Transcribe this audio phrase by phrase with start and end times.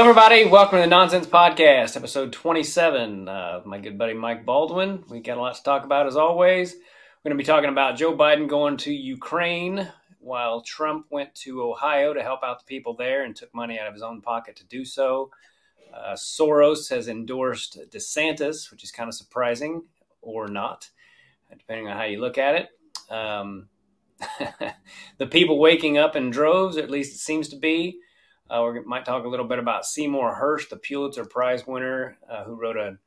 [0.00, 0.46] Hello, everybody.
[0.46, 3.28] Welcome to the Nonsense Podcast, episode 27.
[3.28, 5.04] Uh, my good buddy Mike Baldwin.
[5.10, 6.72] We got a lot to talk about as always.
[6.72, 9.86] We're going to be talking about Joe Biden going to Ukraine
[10.18, 13.88] while Trump went to Ohio to help out the people there and took money out
[13.88, 15.32] of his own pocket to do so.
[15.92, 19.82] Uh, Soros has endorsed DeSantis, which is kind of surprising
[20.22, 20.88] or not,
[21.50, 22.68] depending on how you look at it.
[23.12, 23.68] Um,
[25.18, 27.98] the people waking up in droves, at least it seems to be.
[28.50, 32.42] Uh, we might talk a little bit about Seymour Hersh, the Pulitzer Prize winner, uh,
[32.42, 32.98] who wrote an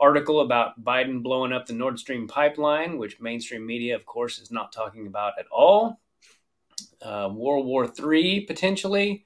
[0.00, 4.52] article about Biden blowing up the Nord Stream pipeline, which mainstream media, of course, is
[4.52, 6.00] not talking about at all.
[7.00, 9.24] Uh, World War III potentially,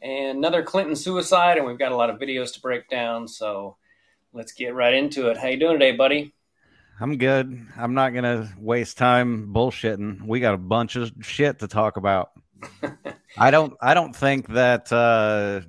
[0.00, 3.28] and another Clinton suicide, and we've got a lot of videos to break down.
[3.28, 3.76] So
[4.32, 5.36] let's get right into it.
[5.36, 6.32] How you doing today, buddy?
[7.00, 7.66] I'm good.
[7.76, 10.26] I'm not gonna waste time bullshitting.
[10.26, 12.30] We got a bunch of shit to talk about.
[13.38, 13.74] I don't.
[13.80, 14.92] I don't think that.
[14.92, 15.60] Uh,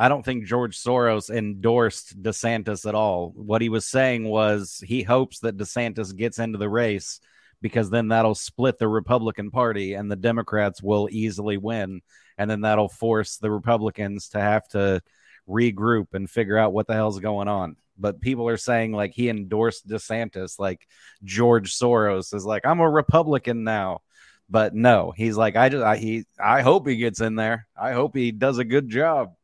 [0.00, 3.32] I don't think George Soros endorsed DeSantis at all.
[3.34, 7.20] What he was saying was he hopes that DeSantis gets into the race
[7.60, 12.02] because then that'll split the Republican Party and the Democrats will easily win,
[12.36, 15.02] and then that'll force the Republicans to have to
[15.48, 17.76] regroup and figure out what the hell's going on.
[17.98, 20.86] But people are saying like he endorsed DeSantis, like
[21.24, 24.02] George Soros is like I'm a Republican now
[24.48, 27.66] but no, he's like, I just, I, he, I hope he gets in there.
[27.80, 29.34] I hope he does a good job.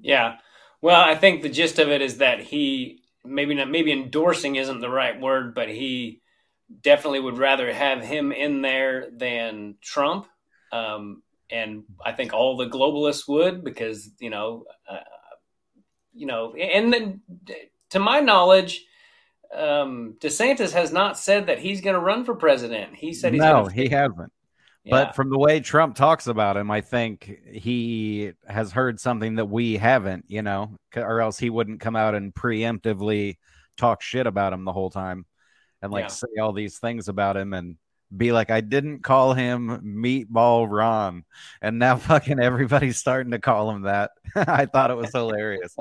[0.00, 0.36] Yeah.
[0.80, 4.80] Well, I think the gist of it is that he maybe not, maybe endorsing isn't
[4.80, 6.20] the right word, but he
[6.80, 10.26] definitely would rather have him in there than Trump.
[10.72, 14.98] Um, and I think all the globalists would because, you know, uh,
[16.14, 17.20] you know, and then
[17.90, 18.84] to my knowledge,
[19.54, 22.94] um, DeSantis has not said that he's going to run for president.
[22.94, 23.72] He said he's no, gonna...
[23.72, 24.32] he hasn't.
[24.84, 24.90] Yeah.
[24.90, 29.46] But from the way Trump talks about him, I think he has heard something that
[29.46, 33.36] we haven't, you know, or else he wouldn't come out and preemptively
[33.76, 35.24] talk shit about him the whole time
[35.82, 36.08] and like yeah.
[36.08, 37.76] say all these things about him and
[38.14, 41.24] be like, I didn't call him Meatball Ron.
[41.60, 44.12] And now fucking everybody's starting to call him that.
[44.34, 45.76] I thought it was hilarious.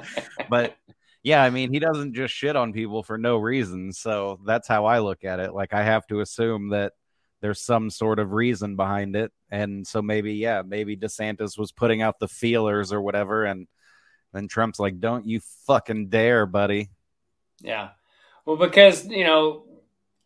[0.50, 0.76] but
[1.24, 3.94] yeah, I mean, he doesn't just shit on people for no reason.
[3.94, 5.54] So that's how I look at it.
[5.54, 6.94] Like, I have to assume that
[7.42, 9.32] there's some sort of reason behind it.
[9.52, 13.46] And so maybe, yeah, maybe DeSantis was putting out the feelers or whatever.
[13.46, 13.68] And
[14.34, 16.90] then Trump's like, don't you fucking dare, buddy.
[17.60, 17.90] Yeah.
[18.46, 19.66] Well, because, you know,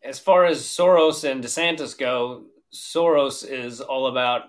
[0.02, 4.44] as far as Soros and DeSantis go, Soros is all about,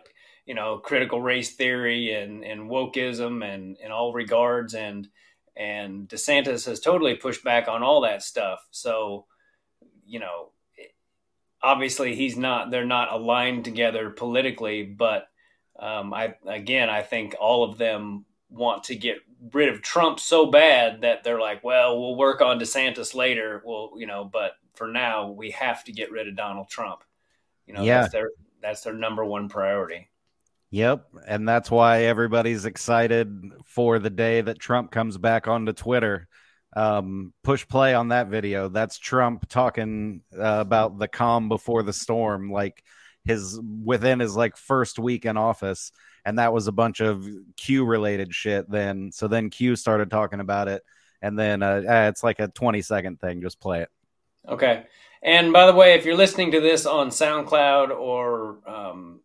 [0.46, 4.74] you know, critical race theory and, and wokeism and in all regards.
[4.74, 5.10] And,
[5.58, 8.68] and DeSantis has totally pushed back on all that stuff.
[8.72, 9.26] So,
[10.06, 10.52] you know,
[11.62, 12.72] obviously he's not.
[12.72, 15.28] They're not aligned together politically, but
[15.80, 19.18] um, I again, I think all of them want to get
[19.52, 23.62] rid of Trump so bad that they're like, well, we'll work on DeSantis later.
[23.66, 27.04] Well, you know, but for now, we have to get rid of Donald Trump.
[27.66, 28.02] You know, yeah.
[28.02, 28.32] that's their
[28.62, 30.10] that's their number one priority.
[30.72, 31.06] Yep.
[31.28, 36.28] And that's why everybody's excited for the day that Trump comes back onto Twitter.
[36.76, 38.68] Um, push play on that video.
[38.68, 42.84] That's Trump talking uh, about the calm before the storm, like
[43.24, 45.92] his within his like first week in office.
[46.26, 47.26] And that was a bunch of
[47.56, 49.12] Q related shit then.
[49.14, 50.84] So then Q started talking about it.
[51.22, 53.42] And then uh, it's like a 20 second thing.
[53.42, 53.90] Just play it.
[54.48, 54.86] Okay.
[55.24, 59.22] And by the way, if you're listening to this on SoundCloud or um,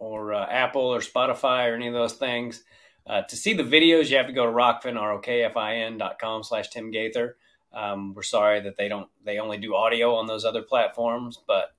[0.00, 2.64] or uh, Apple or Spotify or any of those things.
[3.06, 6.90] Uh, to see the videos, you have to go to rockfin, Rokfin, R-O-K-F-I-N.com slash Tim
[6.90, 7.36] Gaither.
[7.72, 11.72] Um, we're sorry that they don't, they only do audio on those other platforms, but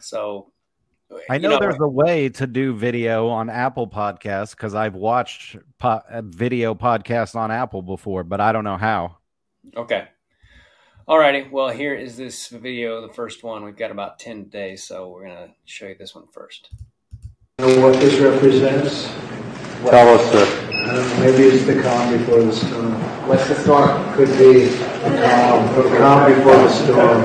[0.00, 0.52] so.
[1.28, 5.56] I know, know there's a way to do video on Apple Podcasts because I've watched
[5.78, 9.16] po- video podcasts on Apple before, but I don't know how.
[9.76, 10.06] Okay.
[11.08, 11.50] Alrighty.
[11.50, 13.64] Well, here is this video, the first one.
[13.64, 16.70] We've got about 10 days, so we're going to show you this one first
[17.60, 19.08] know what this represents?
[19.84, 20.66] Tell us, sir.
[20.72, 22.92] Uh, maybe it's the calm before the storm.
[23.28, 24.14] What's the storm?
[24.14, 27.22] Could be the calm, the calm before the storm.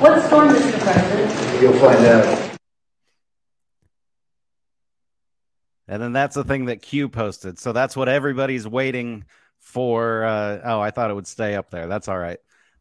[0.00, 0.78] What storm, Mr.
[0.80, 1.62] President?
[1.62, 2.58] You'll find out.
[5.86, 7.58] And then that's the thing that Q posted.
[7.58, 9.24] So that's what everybody's waiting
[9.60, 10.24] for.
[10.24, 11.86] Uh, oh, I thought it would stay up there.
[11.86, 12.38] That's all right.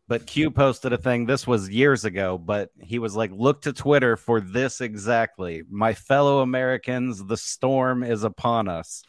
[0.08, 1.26] But Q posted a thing.
[1.26, 5.94] This was years ago, but he was like, "Look to Twitter for this exactly." My
[5.94, 9.04] fellow Americans, the storm is upon us.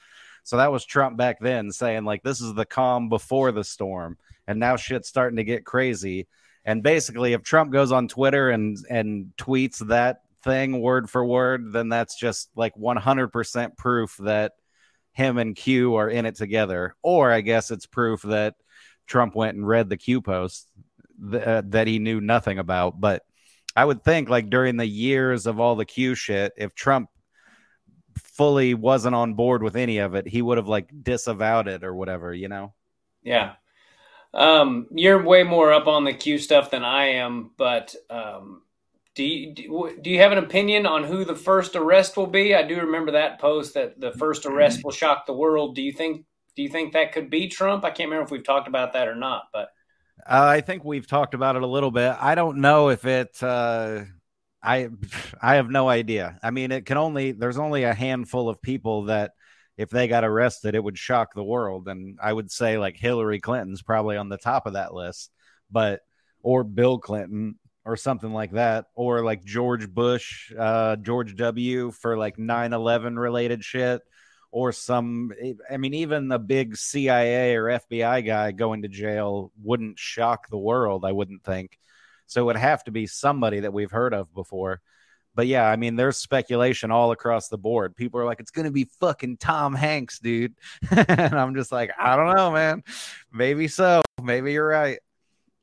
[0.45, 4.19] So that was Trump back then saying like, "This is the calm before the storm,"
[4.47, 6.29] and now shit's starting to get crazy.
[6.65, 11.73] And basically, if Trump goes on Twitter and and tweets that thing word for word,
[11.73, 14.53] then that's just like 100% proof that
[15.13, 16.95] him and Q are in it together.
[17.03, 18.55] Or I guess it's proof that
[19.07, 20.69] Trump went and read the Q post
[21.31, 23.01] th- uh, that he knew nothing about.
[23.01, 23.23] But
[23.77, 27.09] I would think, like, during the years of all the Q shit, if Trump
[28.17, 31.95] fully wasn't on board with any of it, he would have, like, disavowed it or
[31.95, 32.73] whatever, you know?
[33.23, 33.55] Yeah.
[34.33, 38.63] Um, you're way more up on the Q stuff than I am, but um,
[39.15, 42.53] do you do you have an opinion on who the first arrest will be?
[42.55, 45.77] I do remember that post that the first arrest will shock the world.
[45.77, 46.25] Do you think
[46.57, 47.85] do you think that could be Trump?
[47.85, 49.69] I can't remember if we've talked about that or not, but
[50.21, 52.17] uh, I think we've talked about it a little bit.
[52.21, 53.43] I don't know if it.
[53.43, 54.05] Uh,
[54.63, 54.89] I
[55.43, 56.39] I have no idea.
[56.43, 59.33] I mean, it can only there's only a handful of people that
[59.77, 61.89] if they got arrested, it would shock the world.
[61.89, 65.31] And I would say like Hillary Clinton's probably on the top of that list,
[65.71, 66.01] but
[66.43, 71.91] or Bill Clinton or something like that, or like George Bush, uh, George W.
[71.91, 74.01] for like 9 11 related shit,
[74.55, 75.33] or some,
[75.69, 80.57] I mean, even the big CIA or FBI guy going to jail wouldn't shock the
[80.57, 81.77] world, I wouldn't think.
[82.27, 84.81] So it would have to be somebody that we've heard of before.
[85.35, 87.97] But yeah, I mean, there's speculation all across the board.
[87.97, 90.55] People are like, it's to be fucking Tom Hanks, dude.
[90.89, 92.85] and I'm just like, I don't know, man.
[93.33, 94.03] Maybe so.
[94.23, 95.01] Maybe you're right.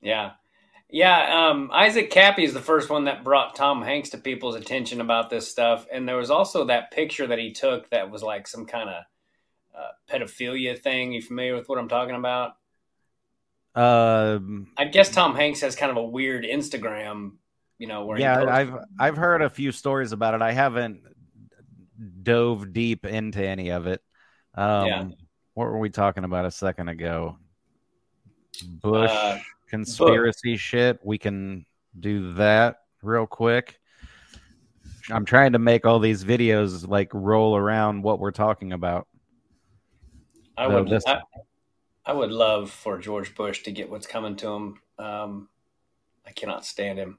[0.01, 0.31] Yeah.
[0.91, 4.99] Yeah, um, Isaac Kappy is the first one that brought Tom Hanks to people's attention
[4.99, 8.45] about this stuff, and there was also that picture that he took that was like
[8.45, 9.03] some kind of
[9.73, 11.13] uh, pedophilia thing.
[11.13, 12.57] You familiar with what I'm talking about?
[13.73, 17.37] Um, I guess Tom Hanks has kind of a weird Instagram,
[17.77, 20.41] you know, where yeah, I've I've heard a few stories about it.
[20.41, 21.03] I haven't
[22.21, 24.01] dove deep into any of it.
[24.55, 25.03] Um, yeah.
[25.53, 27.37] What were we talking about a second ago?
[28.81, 29.09] Bush.
[29.09, 29.39] Uh,
[29.71, 31.65] conspiracy shit, we can
[31.99, 33.79] do that real quick.
[35.09, 39.07] I'm trying to make all these videos like roll around what we're talking about.
[40.57, 41.03] I so would this...
[41.07, 41.21] I,
[42.05, 44.81] I, would love for George Bush to get what's coming to him.
[44.99, 45.49] Um,
[46.27, 47.17] I cannot stand him.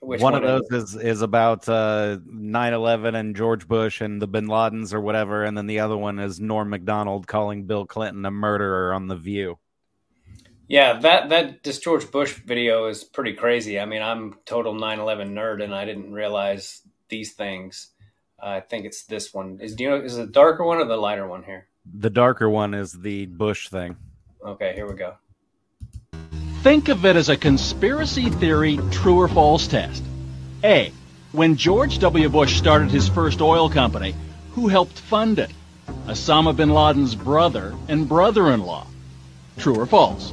[0.00, 4.28] Which one, one of those is is about uh, 9/11 and George Bush and the
[4.28, 8.24] Bin Ladens or whatever, and then the other one is Norm Macdonald calling Bill Clinton
[8.24, 9.58] a murderer on the View.
[10.68, 13.78] Yeah, that that this George Bush video is pretty crazy.
[13.78, 17.90] I mean, I'm total 9/11 nerd, and I didn't realize these things.
[18.42, 19.60] Uh, I think it's this one.
[19.60, 21.68] Is do you know is the darker one or the lighter one here?
[21.98, 23.96] The darker one is the Bush thing.
[24.44, 25.14] Okay, here we go.
[26.62, 30.02] Think of it as a conspiracy theory true or false test.
[30.64, 30.92] A.
[31.30, 32.28] When George W.
[32.28, 34.16] Bush started his first oil company,
[34.52, 35.50] who helped fund it?
[36.06, 38.86] Osama bin Laden's brother and brother in law.
[39.58, 40.32] True or false?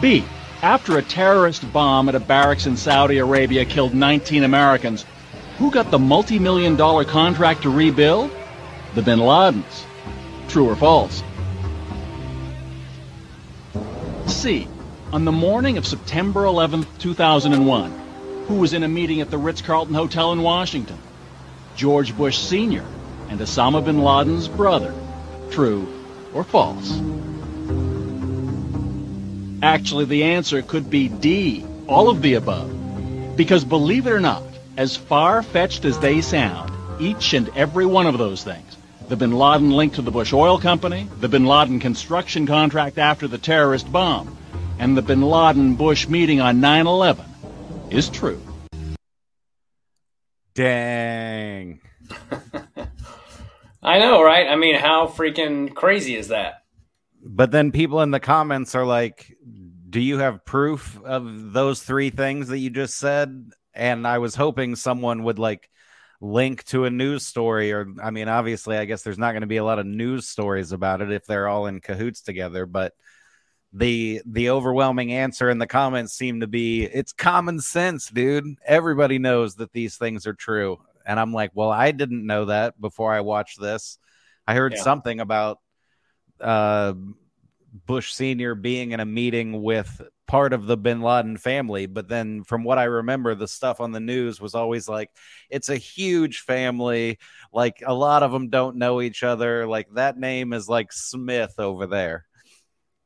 [0.00, 0.24] B.
[0.62, 5.04] After a terrorist bomb at a barracks in Saudi Arabia killed 19 Americans,
[5.58, 8.30] who got the multi-million dollar contract to rebuild?
[8.94, 9.84] The bin Ladens.
[10.48, 11.22] True or false?
[14.26, 14.66] C.
[15.12, 17.90] On the morning of September 11, 2001,
[18.46, 20.98] who was in a meeting at the Ritz-Carlton Hotel in Washington?
[21.76, 22.84] George Bush Sr.
[23.28, 24.94] and Osama bin Laden's brother.
[25.50, 25.86] True
[26.32, 27.00] or false?
[29.62, 33.36] Actually, the answer could be D, all of the above.
[33.36, 34.42] Because believe it or not,
[34.78, 38.76] as far fetched as they sound, each and every one of those things,
[39.08, 43.28] the bin Laden link to the Bush Oil Company, the bin Laden construction contract after
[43.28, 44.34] the terrorist bomb,
[44.78, 47.24] and the bin Laden Bush meeting on 9 11,
[47.90, 48.40] is true.
[50.54, 51.80] Dang.
[53.82, 54.48] I know, right?
[54.48, 56.59] I mean, how freaking crazy is that?
[57.22, 59.36] But then people in the comments are like,
[59.88, 63.50] do you have proof of those three things that you just said?
[63.74, 65.70] And I was hoping someone would like
[66.20, 69.46] link to a news story or I mean obviously I guess there's not going to
[69.46, 72.92] be a lot of news stories about it if they're all in cahoots together but
[73.72, 79.18] the the overwhelming answer in the comments seemed to be it's common sense dude everybody
[79.18, 83.14] knows that these things are true and I'm like well I didn't know that before
[83.14, 83.98] I watched this
[84.46, 84.82] I heard yeah.
[84.82, 85.58] something about
[86.40, 86.94] uh
[87.86, 88.54] Bush Sr.
[88.54, 91.86] being in a meeting with part of the bin Laden family.
[91.86, 95.10] But then, from what I remember, the stuff on the news was always like,
[95.50, 97.18] it's a huge family.
[97.52, 99.66] Like, a lot of them don't know each other.
[99.66, 102.26] Like, that name is like Smith over there.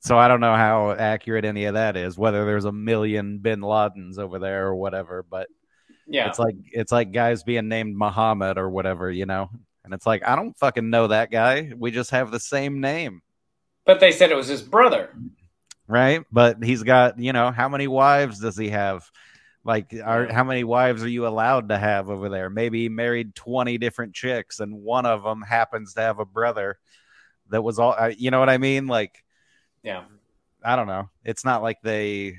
[0.00, 3.60] So I don't know how accurate any of that is, whether there's a million bin
[3.60, 5.24] Ladens over there or whatever.
[5.28, 5.48] But
[6.06, 9.48] yeah, it's like it's like guys being named Muhammad or whatever, you know.
[9.84, 11.72] And it's like I don't fucking know that guy.
[11.76, 13.22] We just have the same name.
[13.84, 15.14] But they said it was his brother.
[15.86, 16.24] Right.
[16.32, 19.04] But he's got, you know, how many wives does he have?
[19.62, 22.48] Like, are how many wives are you allowed to have over there?
[22.50, 26.78] Maybe he married twenty different chicks, and one of them happens to have a brother
[27.50, 27.94] that was all.
[27.98, 28.86] uh, You know what I mean?
[28.86, 29.22] Like,
[29.82, 30.04] Yeah.
[30.62, 31.10] I don't know.
[31.24, 32.38] It's not like they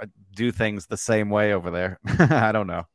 [0.00, 1.98] uh, do things the same way over there.
[2.06, 2.86] I don't know.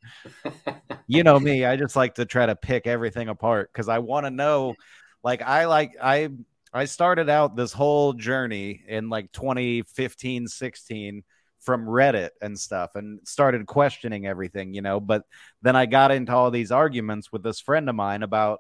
[1.08, 1.66] you know me.
[1.66, 4.76] I just like to try to pick everything apart because I want to know.
[5.24, 6.30] Like, I like I
[6.74, 11.24] I started out this whole journey in like 2015, 16
[11.60, 15.00] from Reddit and stuff and started questioning everything, you know.
[15.00, 15.24] But
[15.62, 18.60] then I got into all these arguments with this friend of mine about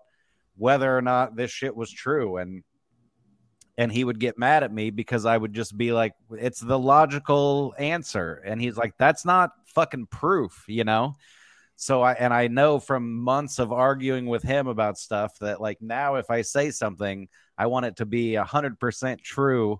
[0.57, 2.37] whether or not this shit was true.
[2.37, 2.63] And
[3.77, 6.79] and he would get mad at me because I would just be like, it's the
[6.79, 8.41] logical answer.
[8.43, 11.13] And he's like, that's not fucking proof, you know?
[11.77, 15.79] So I and I know from months of arguing with him about stuff that like
[15.79, 19.79] now if I say something, I want it to be a hundred percent true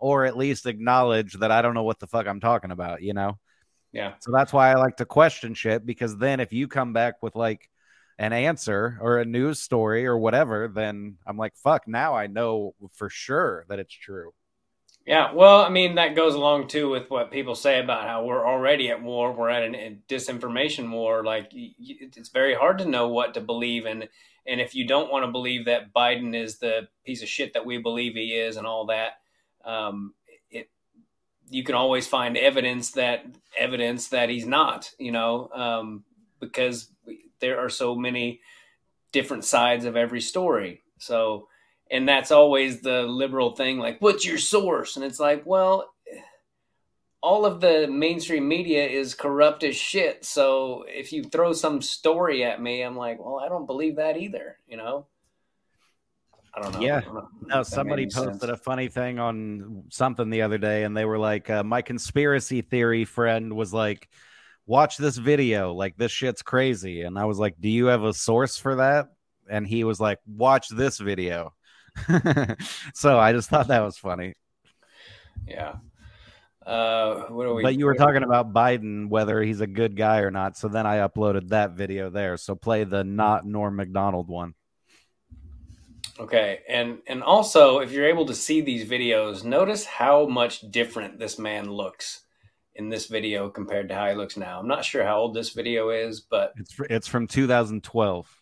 [0.00, 3.14] or at least acknowledge that I don't know what the fuck I'm talking about, you
[3.14, 3.38] know?
[3.92, 4.14] Yeah.
[4.20, 7.36] So that's why I like to question shit because then if you come back with
[7.36, 7.70] like
[8.18, 12.74] an answer or a news story or whatever, then I'm like, fuck, now I know
[12.94, 14.32] for sure that it's true.
[15.08, 18.46] Yeah, well, I mean that goes along too with what people say about how we're
[18.46, 19.32] already at war.
[19.32, 21.24] We're at a disinformation war.
[21.24, 24.06] Like it's very hard to know what to believe, and
[24.46, 27.64] and if you don't want to believe that Biden is the piece of shit that
[27.64, 29.12] we believe he is, and all that,
[29.64, 30.12] um,
[30.50, 30.68] it
[31.48, 33.24] you can always find evidence that
[33.56, 34.90] evidence that he's not.
[34.98, 36.04] You know, um,
[36.38, 36.92] because
[37.40, 38.40] there are so many
[39.12, 40.82] different sides of every story.
[40.98, 41.48] So
[41.90, 45.92] and that's always the liberal thing like what's your source and it's like well
[47.20, 52.44] all of the mainstream media is corrupt as shit so if you throw some story
[52.44, 55.06] at me i'm like well i don't believe that either you know
[56.54, 57.00] i don't know Yeah.
[57.00, 58.52] Don't know No, somebody posted sense.
[58.52, 62.60] a funny thing on something the other day, and they were like, uh, "My conspiracy
[62.60, 64.08] theory friend was like,
[64.66, 65.72] watch this video.
[65.72, 69.08] Like this shit's crazy." And I was like, "Do you have a source for that?"
[69.48, 71.54] And he was like, "Watch this video."
[72.94, 74.34] so I just thought that was funny.
[75.46, 75.76] yeah
[76.66, 80.18] uh what are we But you were talking about Biden, whether he's a good guy
[80.18, 80.58] or not.
[80.58, 82.36] So then I uploaded that video there.
[82.36, 84.54] So play the not Norm Macdonald one.
[86.20, 91.18] Okay, and and also if you're able to see these videos, notice how much different
[91.18, 92.22] this man looks
[92.74, 94.58] in this video compared to how he looks now.
[94.60, 98.37] I'm not sure how old this video is, but It's it's from 2012.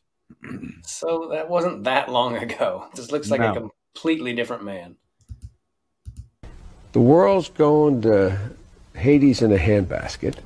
[0.83, 2.87] So that wasn't that long ago.
[2.95, 4.97] This looks like a completely different man.
[6.93, 8.39] The world's going to
[8.95, 10.37] Hades in a handbasket.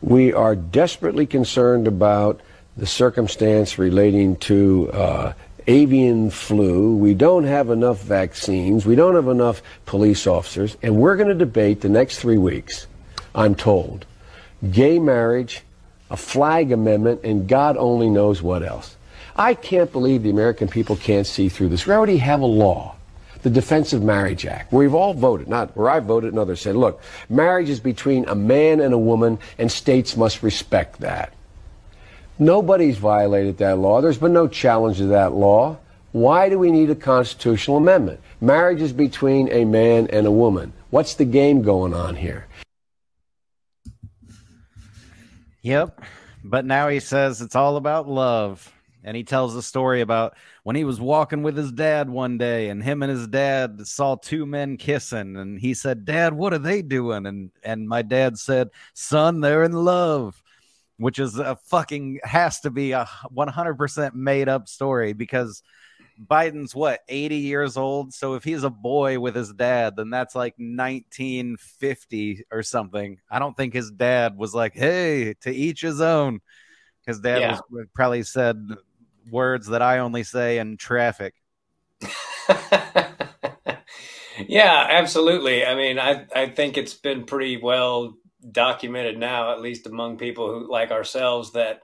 [0.00, 2.40] We are desperately concerned about
[2.76, 5.32] the circumstance relating to uh,
[5.66, 6.96] avian flu.
[6.96, 8.86] We don't have enough vaccines.
[8.86, 10.76] We don't have enough police officers.
[10.82, 12.86] And we're going to debate the next three weeks,
[13.34, 14.06] I'm told,
[14.70, 15.62] gay marriage,
[16.10, 18.96] a flag amendment, and God only knows what else.
[19.36, 21.86] I can't believe the American people can't see through this.
[21.86, 22.96] We already have a law
[23.42, 26.60] the Defense of Marriage Act, where we've all voted, not where I voted and others
[26.60, 31.32] said, look, marriage is between a man and a woman, and states must respect that.
[32.38, 34.00] Nobody's violated that law.
[34.00, 35.78] There's been no challenge to that law.
[36.12, 38.20] Why do we need a constitutional amendment?
[38.40, 40.72] Marriage is between a man and a woman.
[40.90, 42.46] What's the game going on here?
[45.62, 46.00] Yep.
[46.44, 48.72] But now he says it's all about love.
[49.04, 52.68] And he tells a story about when he was walking with his dad one day
[52.68, 56.58] and him and his dad saw two men kissing and he said, "Dad, what are
[56.58, 60.42] they doing?" And and my dad said, "Son, they're in love."
[60.98, 65.62] Which is a fucking has to be a 100% made up story because
[66.24, 68.12] Biden's what 80 years old.
[68.14, 73.18] So if he's a boy with his dad, then that's like 1950 or something.
[73.30, 76.40] I don't think his dad was like, "Hey, to each his own."
[77.06, 77.60] His dad Yeah.
[77.70, 78.56] was probably said
[79.30, 81.34] words that I only say in traffic.
[84.48, 85.64] yeah, absolutely.
[85.64, 88.14] I mean, I I think it's been pretty well
[88.50, 91.82] documented now, at least among people who like ourselves, that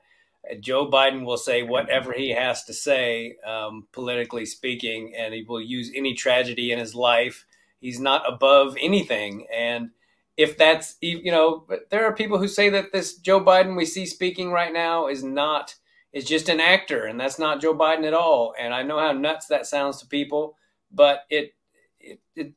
[0.61, 5.61] Joe Biden will say whatever he has to say, um, politically speaking, and he will
[5.61, 7.45] use any tragedy in his life.
[7.81, 9.91] He's not above anything, and
[10.37, 14.07] if that's you know, there are people who say that this Joe Biden we see
[14.07, 15.75] speaking right now is not
[16.13, 18.55] is just an actor, and that's not Joe Biden at all.
[18.59, 20.57] And I know how nuts that sounds to people,
[20.91, 21.53] but it
[22.01, 22.53] it, it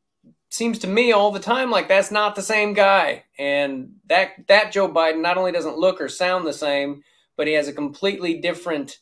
[0.49, 3.25] seems to me all the time like that's not the same guy.
[3.37, 7.03] And that that Joe Biden not only doesn't look or sound the same,
[7.35, 8.99] but he has a completely different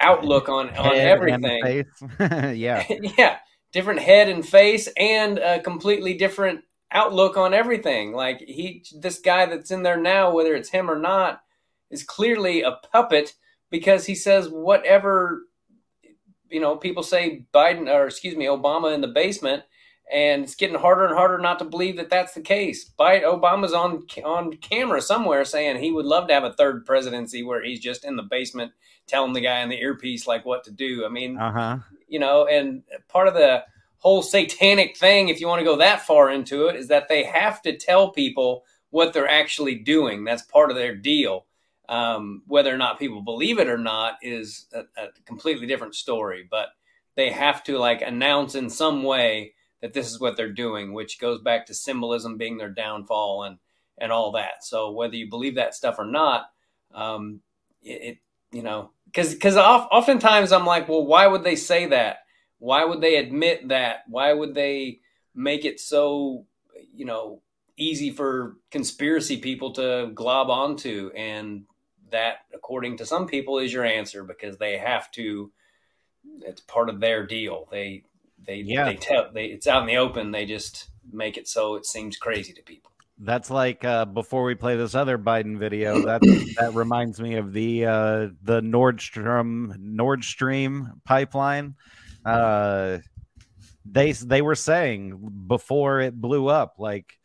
[0.00, 1.84] outlook on on Head everything.
[2.56, 2.84] yeah.
[3.18, 3.38] yeah,
[3.72, 6.60] different head and face, and a completely different
[6.92, 8.12] outlook on everything.
[8.12, 11.42] Like he, this guy that's in there now, whether it's him or not,
[11.90, 13.34] is clearly a puppet
[13.70, 15.42] because he says whatever
[16.50, 19.62] you know people say Biden or excuse me Obama in the basement,
[20.12, 22.90] and it's getting harder and harder not to believe that that's the case.
[22.98, 27.42] Biden, Obama's on on camera somewhere saying he would love to have a third presidency
[27.42, 28.72] where he's just in the basement
[29.06, 31.04] telling the guy in the earpiece like what to do.
[31.04, 31.78] I mean, Uh huh.
[32.08, 33.64] you know, and part of the
[33.98, 37.22] whole satanic thing, if you want to go that far into it, is that they
[37.24, 40.24] have to tell people what they're actually doing.
[40.24, 41.46] That's part of their deal.
[41.90, 46.46] Um, whether or not people believe it or not is a, a completely different story.
[46.48, 46.68] But
[47.16, 51.20] they have to like announce in some way that this is what they're doing, which
[51.20, 53.58] goes back to symbolism being their downfall and
[53.98, 54.64] and all that.
[54.64, 56.50] So whether you believe that stuff or not,
[56.94, 57.40] um,
[57.82, 58.18] it, it
[58.52, 62.18] you know because because oftentimes I'm like, well, why would they say that?
[62.58, 64.04] Why would they admit that?
[64.08, 65.00] Why would they
[65.34, 66.46] make it so
[66.94, 67.42] you know
[67.76, 71.10] easy for conspiracy people to glob onto?
[71.16, 71.64] And
[72.10, 75.50] that, according to some people, is your answer because they have to.
[76.42, 77.66] It's part of their deal.
[77.70, 78.04] They
[78.46, 78.84] they Yeah.
[78.84, 80.30] they tell they it's out in the open.
[80.32, 82.90] They just make it so it seems crazy to people.
[83.22, 86.00] That's like uh, before we play this other Biden video.
[86.06, 86.22] That
[86.58, 91.74] that reminds me of the uh, the Nordstrom Nord Stream pipeline.
[92.24, 92.98] Uh,
[93.84, 97.18] they they were saying before it blew up, like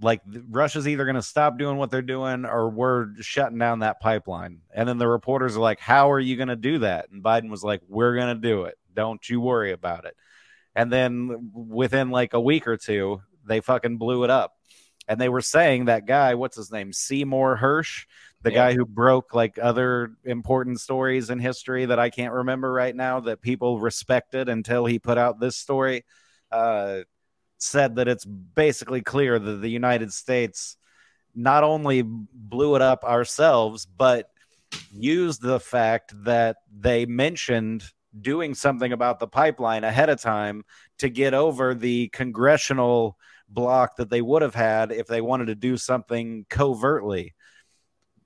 [0.00, 4.00] like Russia's either going to stop doing what they're doing or we're shutting down that
[4.00, 4.60] pipeline.
[4.74, 7.50] And then the reporters are like, "How are you going to do that?" And Biden
[7.50, 8.76] was like, "We're going to do it.
[8.94, 10.16] Don't you worry about it."
[10.74, 14.52] And then within like a week or two, they fucking blew it up
[15.08, 18.06] and they were saying that guy, what's his name, Seymour Hersh,
[18.42, 18.56] the Yeah.
[18.68, 23.20] guy who broke like other important stories in history that I can't remember right now
[23.20, 26.04] that people respected until he put out this story,
[26.50, 27.00] uh,
[27.58, 30.76] said that it's basically clear that the United States
[31.34, 34.30] not only blew it up ourselves, but
[34.90, 37.84] used the fact that they mentioned
[38.18, 40.64] doing something about the pipeline ahead of time
[40.98, 43.16] to get over the congressional
[43.48, 47.34] block that they would have had if they wanted to do something covertly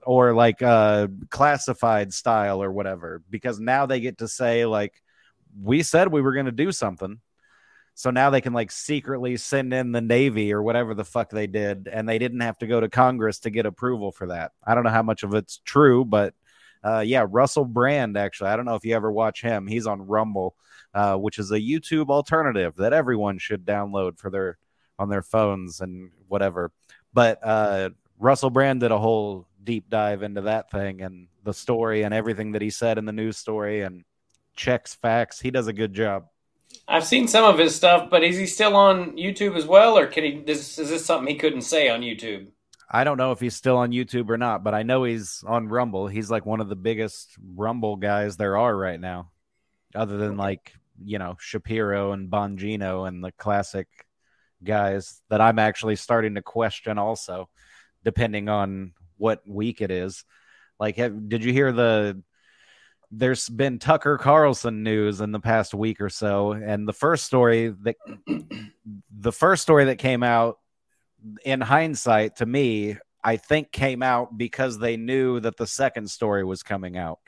[0.07, 4.95] or like uh classified style or whatever because now they get to say like
[5.61, 7.21] we said we were going to do something
[8.01, 11.47] so now they can like secretly send in the navy or whatever the fuck they
[11.47, 14.75] did and they didn't have to go to congress to get approval for that i
[14.75, 16.35] don't know how much of it's true but
[16.83, 20.07] uh yeah russell brand actually i don't know if you ever watch him he's on
[20.07, 20.55] rumble
[20.95, 24.59] uh which is a youtube alternative that everyone should download for their
[25.01, 26.71] on their phones and whatever.
[27.13, 32.03] But uh, Russell Brand did a whole deep dive into that thing and the story
[32.03, 34.05] and everything that he said in the news story and
[34.55, 35.41] checks facts.
[35.41, 36.27] He does a good job.
[36.87, 40.07] I've seen some of his stuff, but is he still on YouTube as well, or
[40.07, 40.43] can he?
[40.45, 42.49] This, is this something he couldn't say on YouTube?
[42.91, 45.69] I don't know if he's still on YouTube or not, but I know he's on
[45.69, 46.09] Rumble.
[46.09, 49.31] He's like one of the biggest Rumble guys there are right now,
[49.95, 50.73] other than like,
[51.05, 53.87] you know, Shapiro and Bongino and the classic
[54.65, 57.49] guys that I'm actually starting to question also,
[58.05, 60.25] depending on what week it is.
[60.81, 62.21] Like, have, did you hear the?
[63.11, 67.75] There's been Tucker Carlson news in the past week or so, and the first story
[67.83, 67.97] that
[69.11, 70.59] the first story that came out
[71.45, 76.45] in hindsight to me, I think came out because they knew that the second story
[76.45, 77.19] was coming out.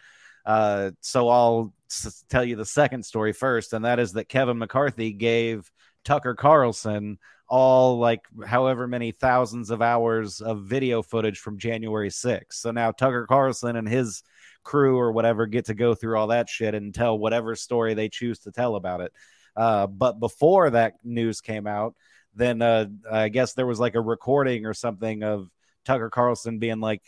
[0.47, 4.59] Uh, so I'll s- tell you the second story first, and that is that Kevin
[4.59, 5.71] McCarthy gave
[6.05, 7.19] Tucker Carlson
[7.49, 12.53] all like however many thousands of hours of video footage from January 6th.
[12.53, 14.23] So now Tucker Carlson and his
[14.63, 18.09] crew or whatever get to go through all that shit and tell whatever story they
[18.09, 19.13] choose to tell about it.
[19.57, 21.95] Uh, but before that news came out,
[22.35, 25.51] then uh, I guess there was like a recording or something of
[25.85, 27.03] Tucker Carlson being like,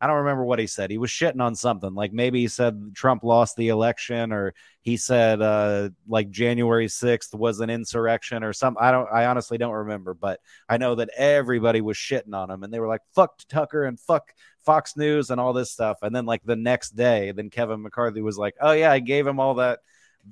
[0.00, 0.90] I don't remember what he said.
[0.90, 1.94] He was shitting on something.
[1.94, 7.34] Like maybe he said Trump lost the election, or he said uh, like January sixth
[7.34, 8.82] was an insurrection, or something.
[8.82, 9.08] I don't.
[9.10, 12.78] I honestly don't remember, but I know that everybody was shitting on him, and they
[12.78, 14.34] were like, "Fuck Tucker" and "fuck
[14.66, 15.98] Fox News" and all this stuff.
[16.02, 19.26] And then like the next day, then Kevin McCarthy was like, "Oh yeah, I gave
[19.26, 19.78] him all that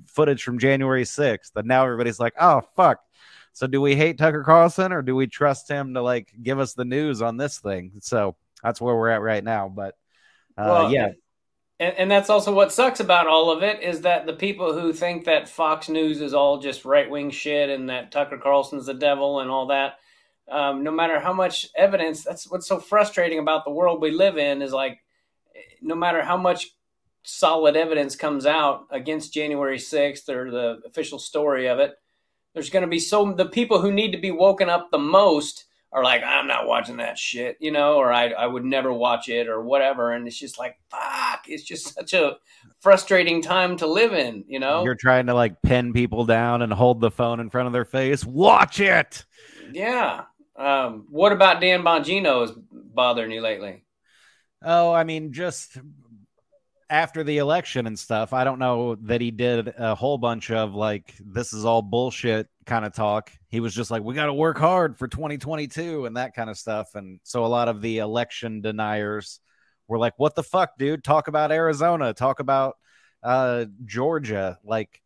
[0.05, 2.99] footage from January sixth, and now everybody's like, "Oh fuck."
[3.53, 6.73] So do we hate Tucker Carlson or do we trust him to like give us
[6.73, 7.93] the news on this thing?
[8.01, 9.69] So that's where we're at right now.
[9.69, 9.95] But
[10.57, 11.11] uh, Well, yeah,
[11.79, 14.93] And, and that's also what sucks about all of it is that the people who
[14.93, 18.93] think that Fox News is all just right wing shit and that Tucker Carlson's the
[18.93, 19.99] devil and all that,
[20.49, 24.37] um, no matter how much evidence, that's what's so frustrating about the world we live
[24.37, 24.99] in is like,
[25.81, 26.71] no matter how much
[27.23, 31.95] solid evidence comes out against January 6th or the official story of it,
[32.53, 35.65] there's going to be so the people who need to be woken up the most
[35.91, 39.29] are like, I'm not watching that shit, you know, or I, I would never watch
[39.29, 40.11] it or whatever.
[40.11, 42.37] And it's just like, fuck, it's just such a
[42.79, 44.83] frustrating time to live in, you know?
[44.83, 47.85] You're trying to like pin people down and hold the phone in front of their
[47.85, 48.25] face.
[48.25, 49.25] Watch it.
[49.71, 50.25] Yeah.
[50.57, 53.83] Um, what about Dan Bongino is bothering you lately?
[54.63, 55.77] Oh, I mean, just
[56.89, 60.73] after the election and stuff, I don't know that he did a whole bunch of
[60.73, 63.31] like, this is all bullshit kind of talk.
[63.49, 66.57] He was just like, we got to work hard for 2022 and that kind of
[66.57, 66.95] stuff.
[66.95, 69.39] And so a lot of the election deniers
[69.87, 71.03] were like, what the fuck, dude?
[71.03, 72.77] Talk about Arizona, talk about
[73.23, 75.01] uh, Georgia, like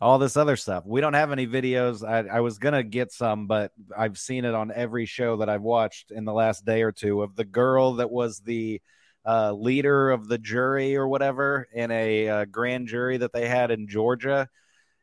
[0.00, 0.84] all this other stuff.
[0.86, 2.06] We don't have any videos.
[2.06, 5.62] I, I was to get some, but I've seen it on every show that I've
[5.62, 8.80] watched in the last day or two of the girl that was the
[9.26, 13.70] uh, leader of the jury or whatever in a uh, grand jury that they had
[13.70, 14.48] in Georgia.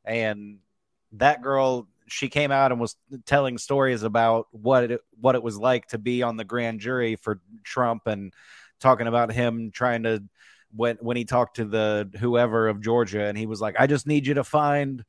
[0.06, 0.60] And
[1.14, 5.58] that girl, she came out and was telling stories about what it, what it was
[5.58, 8.34] like to be on the grand jury for Trump and
[8.80, 10.24] talking about him trying to
[10.76, 14.08] when when he talked to the whoever of Georgia and he was like, I just
[14.08, 15.04] need you to find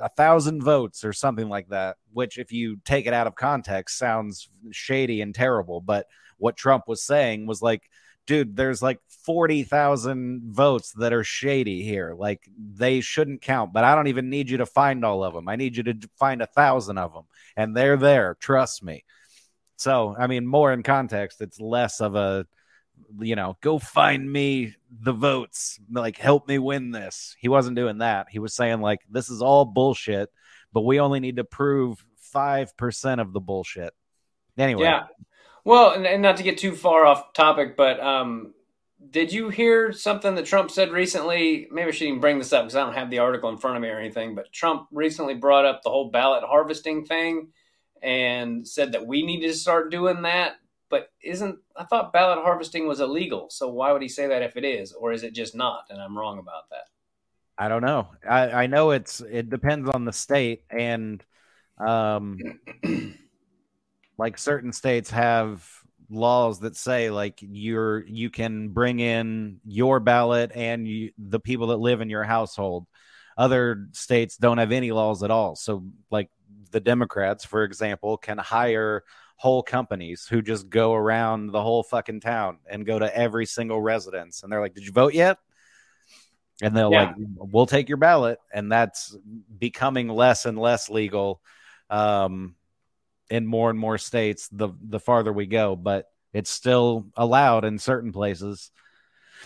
[0.00, 3.98] a thousand votes or something like that, which if you take it out of context
[3.98, 5.80] sounds shady and terrible.
[5.80, 6.06] But
[6.38, 7.82] what Trump was saying was like,
[8.26, 12.14] dude, there's like 40,000 votes that are shady here.
[12.16, 15.48] Like they shouldn't count, but I don't even need you to find all of them.
[15.48, 17.24] I need you to find a thousand of them,
[17.56, 18.36] and they're there.
[18.40, 19.04] Trust me.
[19.76, 22.46] So, I mean, more in context, it's less of a,
[23.20, 27.36] you know, go find me the votes, like help me win this.
[27.38, 28.26] He wasn't doing that.
[28.30, 30.30] He was saying, like, this is all bullshit,
[30.72, 33.92] but we only need to prove 5% of the bullshit.
[34.56, 34.84] Anyway.
[34.84, 35.04] Yeah.
[35.64, 38.52] Well, and, and not to get too far off topic, but um,
[39.10, 41.68] did you hear something that Trump said recently?
[41.70, 43.76] Maybe I should even bring this up because I don't have the article in front
[43.76, 44.34] of me or anything.
[44.34, 47.48] But Trump recently brought up the whole ballot harvesting thing
[48.02, 50.54] and said that we need to start doing that.
[50.92, 53.48] But isn't I thought ballot harvesting was illegal?
[53.48, 55.86] So why would he say that if it is, or is it just not?
[55.88, 56.84] And I'm wrong about that.
[57.56, 58.08] I don't know.
[58.28, 61.24] I, I know it's it depends on the state and
[61.78, 62.38] um
[64.18, 65.66] like certain states have
[66.10, 71.68] laws that say like you're you can bring in your ballot and you, the people
[71.68, 72.86] that live in your household
[73.38, 76.28] other states don't have any laws at all so like
[76.70, 79.04] the democrats for example can hire
[79.36, 83.80] whole companies who just go around the whole fucking town and go to every single
[83.80, 85.38] residence and they're like did you vote yet
[86.62, 87.06] and they're yeah.
[87.06, 89.16] like we'll take your ballot and that's
[89.58, 91.40] becoming less and less legal
[91.90, 92.54] um
[93.32, 97.78] in more and more states the the farther we go, but it's still allowed in
[97.78, 98.70] certain places.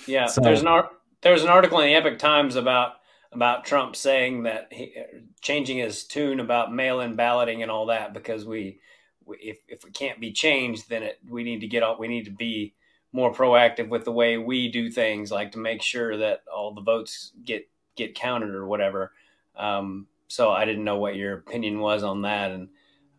[0.08, 0.82] Yeah, so, there's an
[1.22, 2.94] there's an article in the Epoch Times about
[3.30, 4.92] about Trump saying that he
[5.40, 8.80] changing his tune about mail-in balloting and all that because we
[9.28, 11.98] if if it can't be changed, then it we need to get on.
[11.98, 12.74] We need to be
[13.12, 16.82] more proactive with the way we do things, like to make sure that all the
[16.82, 19.12] votes get get counted or whatever.
[19.56, 22.68] Um, so I didn't know what your opinion was on that, and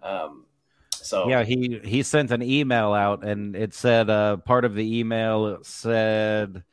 [0.04, 0.46] um,
[0.92, 5.00] so yeah, he he sent an email out, and it said uh, part of the
[5.00, 6.64] email said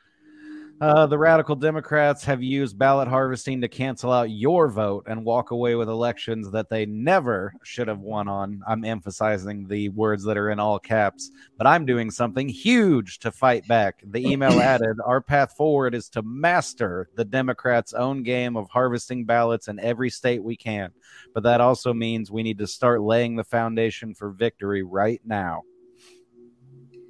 [0.80, 5.52] uh, the radical Democrats have used ballot harvesting to cancel out your vote and walk
[5.52, 8.60] away with elections that they never should have won on.
[8.66, 13.30] I'm emphasizing the words that are in all caps, but I'm doing something huge to
[13.30, 14.02] fight back.
[14.04, 19.24] The email added Our path forward is to master the Democrats' own game of harvesting
[19.24, 20.90] ballots in every state we can.
[21.34, 25.62] But that also means we need to start laying the foundation for victory right now.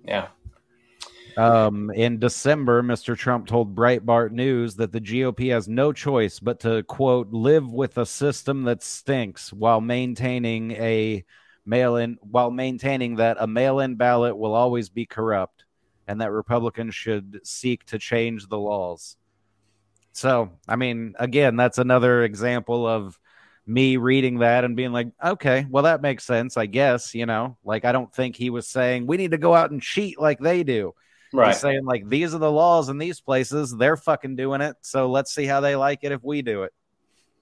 [0.06, 0.28] Yeah.
[1.36, 3.16] Um, in December, Mr.
[3.16, 7.98] Trump told Breitbart News that the GOP has no choice but to, quote, live with
[7.98, 11.24] a system that stinks while maintaining a
[11.66, 15.64] mail in, while maintaining that a mail in ballot will always be corrupt
[16.06, 19.16] and that Republicans should seek to change the laws.
[20.12, 23.18] So, I mean, again, that's another example of
[23.66, 27.14] me reading that and being like, okay, well, that makes sense, I guess.
[27.14, 29.82] You know, like I don't think he was saying we need to go out and
[29.82, 30.94] cheat like they do.
[31.34, 31.48] Right.
[31.48, 33.76] He's saying like these are the laws in these places.
[33.76, 34.76] They're fucking doing it.
[34.82, 36.72] So let's see how they like it if we do it.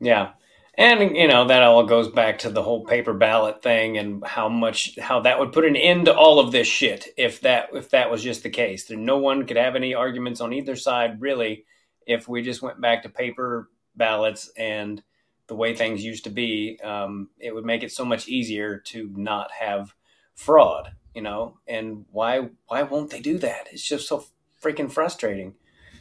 [0.01, 0.31] Yeah.
[0.79, 4.49] And you know that all goes back to the whole paper ballot thing and how
[4.49, 7.91] much how that would put an end to all of this shit if that if
[7.91, 8.87] that was just the case.
[8.87, 11.67] There no one could have any arguments on either side really
[12.07, 15.03] if we just went back to paper ballots and
[15.49, 16.81] the way things used to be.
[16.83, 19.95] Um, it would make it so much easier to not have
[20.35, 23.69] fraud you know, and why why won't they do that?
[23.73, 24.25] It's just so
[24.63, 25.55] freaking frustrating.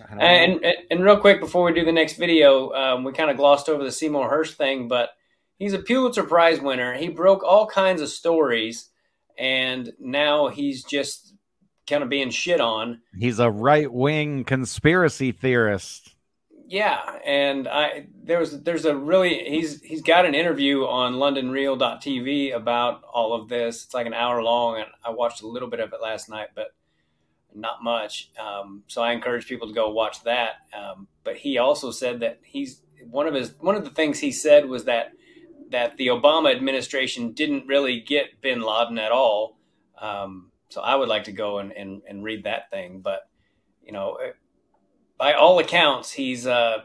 [0.10, 3.38] And, and, and real quick before we do the next video, um, we kind of
[3.38, 5.12] glossed over the Seymour Hersh thing, but
[5.58, 6.96] he's a Pulitzer Prize winner.
[6.96, 8.90] He broke all kinds of stories,
[9.38, 11.36] and now he's just
[11.88, 13.02] kind of being shit on.
[13.16, 16.16] He's a right wing conspiracy theorist.
[16.72, 23.04] Yeah, and I there's there's a really he's he's got an interview on LondonReal.tv about
[23.04, 23.84] all of this.
[23.84, 26.48] It's like an hour long, and I watched a little bit of it last night,
[26.56, 26.68] but
[27.54, 28.32] not much.
[28.40, 30.60] Um, so I encourage people to go watch that.
[30.74, 34.32] Um, but he also said that he's one of his one of the things he
[34.32, 35.12] said was that
[35.72, 39.58] that the Obama administration didn't really get Bin Laden at all.
[40.00, 43.28] Um, so I would like to go and, and, and read that thing, but
[43.84, 44.20] you know
[45.22, 46.80] by all accounts, he's uh,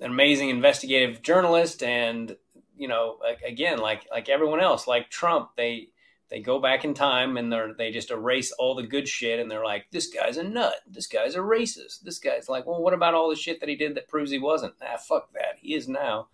[0.00, 2.36] an amazing investigative journalist, and
[2.76, 5.90] you know, again, like like everyone else, like Trump, they
[6.28, 9.48] they go back in time and they they just erase all the good shit, and
[9.48, 12.94] they're like, this guy's a nut, this guy's a racist, this guy's like, well, what
[12.94, 14.74] about all the shit that he did that proves he wasn't?
[14.82, 16.26] Ah, fuck that, he is now.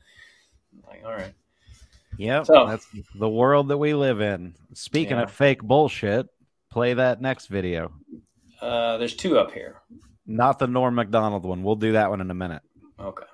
[0.73, 1.35] I'm like, all right.
[2.17, 4.55] Yep, so, that's the world that we live in.
[4.73, 5.25] Speaking yeah.
[5.25, 6.27] of fake bullshit,
[6.71, 7.93] play that next video.
[8.63, 9.83] Uh, there's two up here.
[10.27, 11.63] Not the Norm Macdonald one.
[11.63, 12.63] We'll do that one in a minute.
[12.99, 13.25] Okay.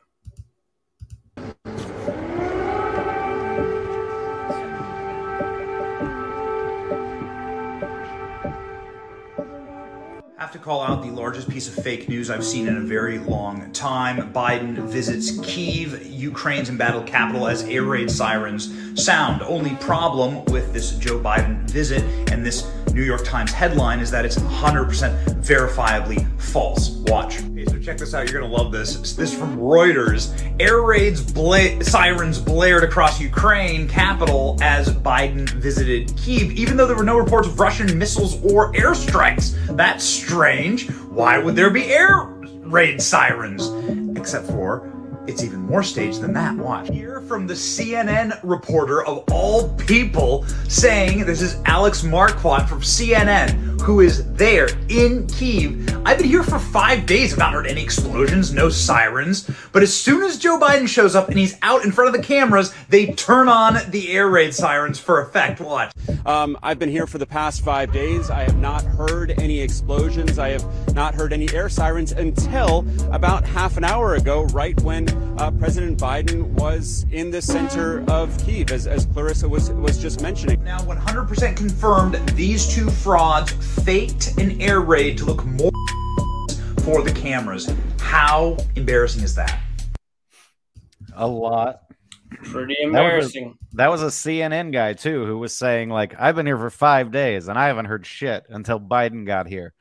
[10.51, 13.19] have to call out the largest piece of fake news I've seen in a very
[13.19, 14.33] long time.
[14.33, 18.69] Biden visits Kiev, Ukraine's embattled capital, as air raid sirens
[19.01, 19.43] sound.
[19.43, 24.25] Only problem with this Joe Biden visit and this New York Times headline is that
[24.25, 26.91] it's 100% verifiably false.
[27.07, 27.43] Watch.
[27.43, 28.29] Okay, so check this out.
[28.29, 28.97] You're going to love this.
[29.15, 30.31] This is from Reuters.
[30.61, 36.97] Air raids bla- sirens blared across Ukraine capital as Biden visited Kiev, even though there
[36.97, 39.57] were no reports of Russian missiles or airstrikes.
[39.77, 40.91] That's strange.
[40.91, 43.69] Why would there be air raid sirens?
[44.19, 44.93] Except for
[45.31, 46.57] it's even more staged than that.
[46.57, 46.89] Watch.
[46.89, 53.70] Here from the CNN reporter of all people saying this is Alex Marquardt from CNN,
[53.81, 55.89] who is there in Kiev.
[56.07, 57.33] I've been here for five days.
[57.33, 59.51] I've not heard any explosions, no sirens.
[59.73, 62.27] But as soon as Joe Biden shows up and he's out in front of the
[62.27, 65.61] cameras, they turn on the air raid sirens for effect.
[65.61, 65.93] Watch.
[66.25, 68.31] Um, I've been here for the past five days.
[68.31, 70.39] I have not heard any explosions.
[70.39, 75.09] I have not heard any air sirens until about half an hour ago, right when
[75.39, 80.21] uh, President Biden was in the center of Kiev, as, as Clarissa was, was just
[80.23, 80.63] mentioning.
[80.65, 83.53] Now, 100% confirmed these two frauds
[83.85, 85.71] faked an air raid to look more
[86.83, 87.73] for the cameras.
[88.01, 89.61] How embarrassing is that?
[91.15, 91.83] A lot.
[92.45, 93.57] Pretty embarrassing.
[93.73, 96.47] That was, a, that was a CNN guy too who was saying like I've been
[96.47, 99.73] here for 5 days and I haven't heard shit until Biden got here.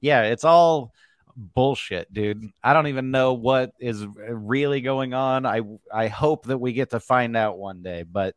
[0.00, 0.92] Yeah, it's all
[1.36, 2.50] bullshit, dude.
[2.62, 5.46] I don't even know what is really going on.
[5.46, 5.60] I
[5.92, 8.34] I hope that we get to find out one day, but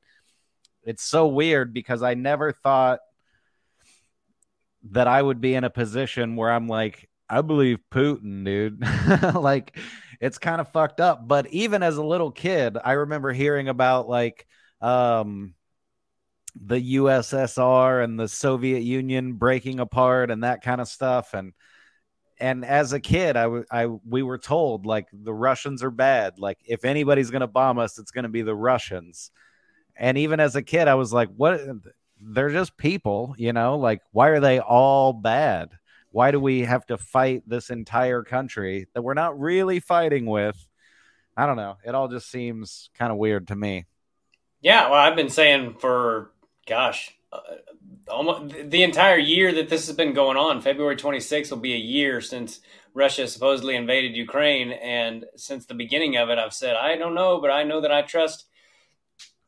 [0.84, 3.00] it's so weird because I never thought
[4.92, 8.84] that I would be in a position where I'm like, I believe Putin, dude.
[9.36, 9.78] like
[10.22, 11.28] it's kind of fucked up.
[11.28, 14.46] But even as a little kid, I remember hearing about like
[14.82, 15.56] um
[16.62, 21.54] the USSR and the Soviet Union breaking apart and that kind of stuff and
[22.38, 26.38] and as a kid, I, w- I we were told like the Russians are bad.
[26.38, 29.32] Like if anybody's gonna bomb us, it's gonna be the Russians.
[29.96, 31.62] And even as a kid, I was like, what?
[32.20, 33.78] They're just people, you know.
[33.78, 35.72] Like why are they all bad?
[36.12, 40.68] Why do we have to fight this entire country that we're not really fighting with?
[41.36, 41.78] I don't know.
[41.86, 43.86] It all just seems kind of weird to me.
[44.62, 46.32] Yeah, well, I've been saying for
[46.66, 47.40] gosh, uh,
[48.08, 50.62] almost the entire year that this has been going on.
[50.62, 52.62] February 26th will be a year since
[52.94, 57.42] Russia supposedly invaded Ukraine, and since the beginning of it, I've said I don't know,
[57.42, 58.46] but I know that I trust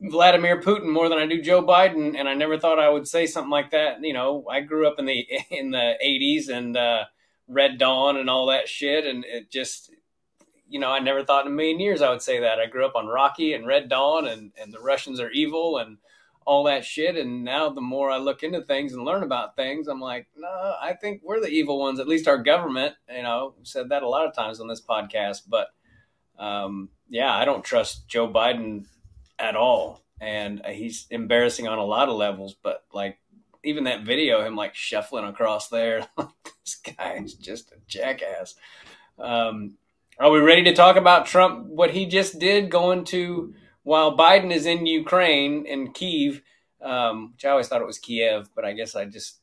[0.00, 3.26] Vladimir Putin more than I do Joe Biden, and I never thought I would say
[3.26, 4.02] something like that.
[4.02, 7.04] You know, I grew up in the in the 80s and uh,
[7.46, 9.92] Red Dawn and all that shit, and it just.
[10.70, 12.58] You know, I never thought in a million years I would say that.
[12.58, 15.96] I grew up on Rocky and Red Dawn, and, and the Russians are evil, and
[16.48, 17.14] all that shit.
[17.14, 20.74] And now the more I look into things and learn about things, I'm like, no,
[20.80, 22.00] I think we're the evil ones.
[22.00, 25.42] At least our government, you know, said that a lot of times on this podcast.
[25.46, 25.68] But
[26.38, 28.86] um, yeah, I don't trust Joe Biden
[29.38, 32.54] at all, and he's embarrassing on a lot of levels.
[32.62, 33.18] But like
[33.64, 38.54] even that video, him like shuffling across there, this guy's just a jackass.
[39.18, 39.76] Um,
[40.18, 41.66] are we ready to talk about Trump?
[41.66, 46.42] What he just did, going to while Biden is in Ukraine in Kiev,
[46.82, 49.40] um, which I always thought it was Kiev, but I guess I just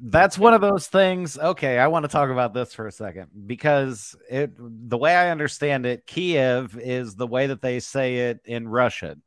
[0.00, 1.38] that's one of those things.
[1.38, 5.30] Okay, I want to talk about this for a second because it the way I
[5.30, 9.22] understand it, Kiev is the way that they say it in Russian.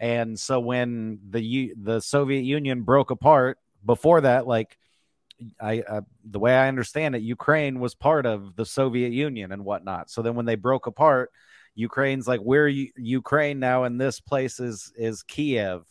[0.00, 4.78] And so when the the Soviet Union broke apart, before that, like
[5.60, 5.82] I
[6.24, 10.10] the way I understand it, Ukraine was part of the Soviet Union and whatnot.
[10.10, 11.30] So then when they broke apart,
[11.74, 15.84] Ukraine's like we're U- Ukraine now, and this place is is Kiev,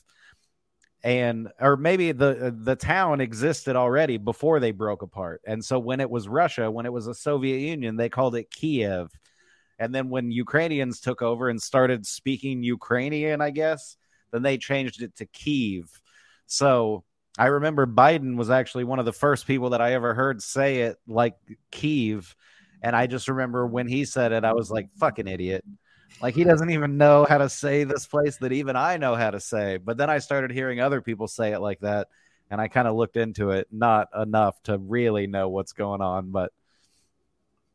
[1.03, 5.41] and or maybe the the town existed already before they broke apart.
[5.45, 8.49] And so when it was Russia, when it was a Soviet Union, they called it
[8.49, 9.11] Kiev.
[9.79, 13.95] And then when Ukrainians took over and started speaking Ukrainian, I guess,
[14.31, 15.89] then they changed it to Kiev.
[16.45, 17.05] So
[17.37, 20.81] I remember Biden was actually one of the first people that I ever heard say
[20.81, 21.35] it like
[21.71, 22.35] Kiev.
[22.81, 25.63] And I just remember when he said it, I was like, fucking idiot.
[26.21, 29.31] Like he doesn't even know how to say this place that even I know how
[29.31, 29.77] to say.
[29.77, 32.09] But then I started hearing other people say it like that.
[32.51, 36.31] And I kind of looked into it, not enough to really know what's going on.
[36.31, 36.51] But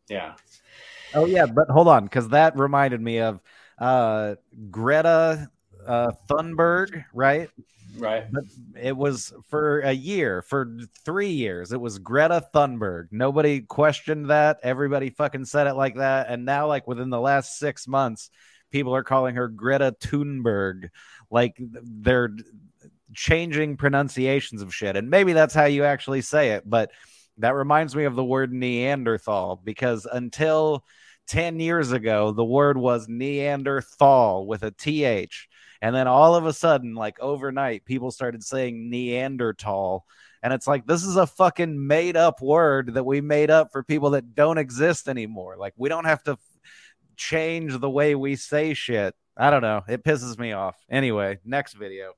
[0.08, 0.34] yeah.
[1.14, 1.46] Oh, yeah.
[1.46, 3.40] But hold on, because that reminded me of
[3.78, 4.34] uh,
[4.70, 5.50] Greta
[5.86, 7.50] uh, Thunberg, right?
[7.96, 8.24] Right.
[8.30, 8.44] But
[8.80, 11.72] it was for a year, for three years.
[11.72, 13.08] It was Greta Thunberg.
[13.12, 14.58] Nobody questioned that.
[14.62, 16.28] Everybody fucking said it like that.
[16.28, 18.30] And now, like within the last six months,
[18.70, 20.88] people are calling her Greta Thunberg.
[21.30, 22.34] Like they're
[23.14, 24.96] changing pronunciations of shit.
[24.96, 26.68] And maybe that's how you actually say it.
[26.68, 26.90] But
[27.38, 30.84] that reminds me of the word Neanderthal because until
[31.26, 35.48] 10 years ago, the word was Neanderthal with a TH.
[35.80, 40.04] And then all of a sudden, like overnight, people started saying Neanderthal.
[40.42, 43.82] And it's like, this is a fucking made up word that we made up for
[43.82, 45.56] people that don't exist anymore.
[45.58, 46.38] Like, we don't have to
[47.16, 49.14] change the way we say shit.
[49.36, 49.82] I don't know.
[49.88, 50.76] It pisses me off.
[50.90, 52.12] Anyway, next video.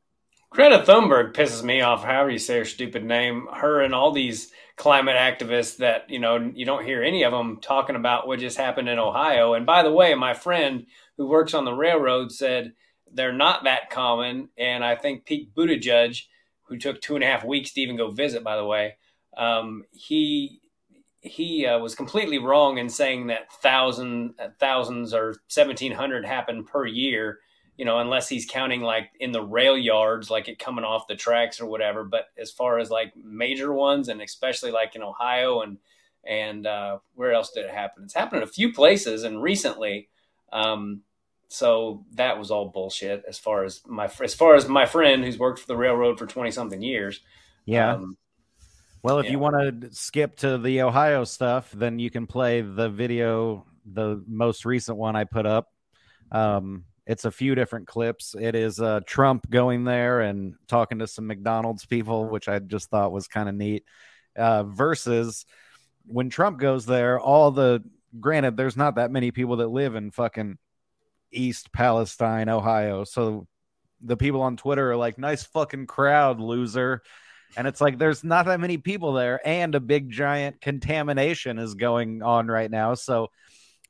[0.57, 3.47] Greta Thunberg pisses me off, however you say her stupid name.
[3.53, 7.59] Her and all these climate activists that, you know, you don't hear any of them
[7.61, 9.53] talking about what just happened in Ohio.
[9.53, 10.87] And by the way, my friend
[11.19, 12.73] who works on the railroad said
[13.13, 14.49] they're not that common.
[14.57, 16.23] And I think Pete Buttigieg,
[16.63, 18.95] who took two and a half weeks to even go visit, by the way,
[19.37, 20.63] um, he
[21.21, 26.87] he uh, was completely wrong in saying that thousand thousands or seventeen hundred happen per
[26.87, 27.41] year.
[27.77, 31.15] You know, unless he's counting like in the rail yards, like it coming off the
[31.15, 32.05] tracks or whatever.
[32.05, 35.79] But as far as like major ones, and especially like in Ohio and
[36.25, 38.05] and uh, where else did it happen?
[38.05, 40.09] It's happened in a few places and recently.
[40.53, 41.03] Um,
[41.49, 45.39] so that was all bullshit as far as my as far as my friend who's
[45.39, 47.21] worked for the railroad for 20 something years
[47.67, 47.95] Yeah.
[47.95, 48.17] um,
[49.03, 49.33] Well, if Yeah.
[49.33, 54.25] you want to skip to the Ohio stuff, then you can play the video, the
[54.27, 55.69] most recent one I put up.
[56.33, 58.35] Um, it's a few different clips.
[58.39, 62.91] It is uh, Trump going there and talking to some McDonald's people, which I just
[62.91, 63.85] thought was kind of neat.
[64.37, 65.47] Uh, versus
[66.07, 67.83] when Trump goes there, all the
[68.19, 70.59] granted, there's not that many people that live in fucking
[71.33, 73.05] East Palestine, Ohio.
[73.05, 73.47] So
[74.01, 77.03] the people on Twitter are like, nice fucking crowd, loser.
[77.57, 81.75] And it's like there's not that many people there, and a big giant contamination is
[81.75, 82.95] going on right now.
[82.95, 83.31] So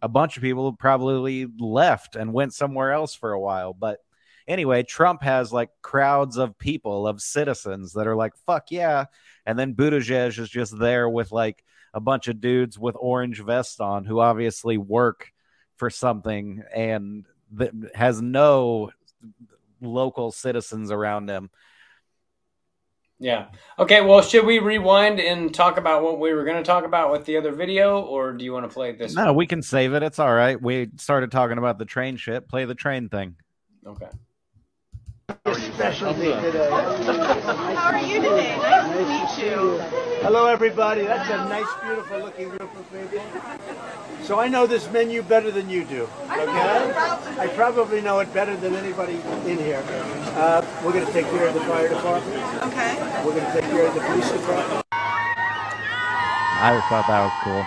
[0.03, 3.73] a bunch of people probably left and went somewhere else for a while.
[3.73, 3.99] But
[4.47, 9.07] anyway, Trump has like crowds of people, of citizens that are like, fuck yeah.
[9.45, 13.81] And then Buttigieg is just there with like a bunch of dudes with orange vests
[13.81, 15.33] on who obviously work
[15.77, 18.91] for something and that has no
[19.81, 21.51] local citizens around him.
[23.19, 23.47] Yeah
[23.79, 27.11] okay well should we rewind and talk about what we were going to talk about
[27.11, 29.95] with the other video or do you want to play this No, we can save
[29.95, 30.03] it.
[30.03, 30.61] It's all right.
[30.61, 32.49] We started talking about the train shit.
[32.49, 33.37] Play the train thing.
[33.87, 34.09] okay
[35.75, 38.57] Special How are you today?
[38.57, 39.79] Nice to meet you.
[40.23, 41.03] Hello, everybody.
[41.03, 44.03] That's a nice, beautiful looking group of people.
[44.27, 46.09] So I know this menu better than you do.
[46.25, 46.93] Okay?
[47.39, 49.85] I probably know it better than anybody in here.
[50.35, 52.37] Uh, we're going to take care of the fire department.
[52.65, 52.97] Okay.
[53.25, 54.85] We're going to take care of the police department.
[56.59, 57.65] I thought that was cool.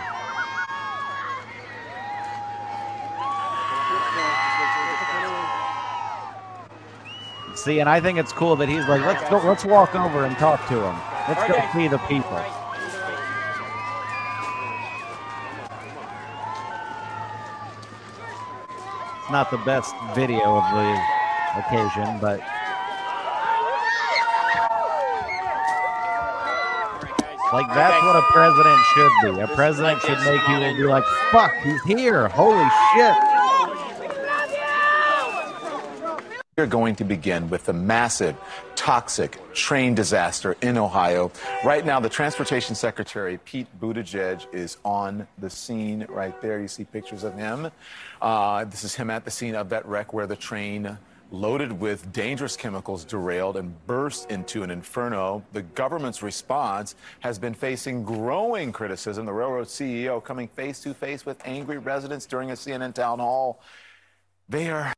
[7.55, 10.37] See, and I think it's cool that he's like, let's go, let's walk over and
[10.37, 10.99] talk to him.
[11.29, 12.43] Let's go see the people.
[19.31, 20.99] Not the best video of the
[21.57, 22.39] occasion, but
[27.53, 29.39] like that's what a president should be.
[29.41, 32.27] A president should make you be like, "Fuck, he's here!
[32.29, 33.28] Holy shit!"
[36.59, 38.35] We're going to begin with the massive,
[38.75, 41.31] toxic train disaster in Ohio.
[41.63, 46.59] Right now, the Transportation Secretary, Pete Buttigieg, is on the scene right there.
[46.59, 47.71] You see pictures of him.
[48.21, 50.97] Uh, this is him at the scene of that wreck where the train
[51.31, 55.45] loaded with dangerous chemicals derailed and burst into an inferno.
[55.53, 59.25] The government's response has been facing growing criticism.
[59.25, 63.61] The railroad CEO coming face to face with angry residents during a CNN town hall.
[64.49, 64.91] They are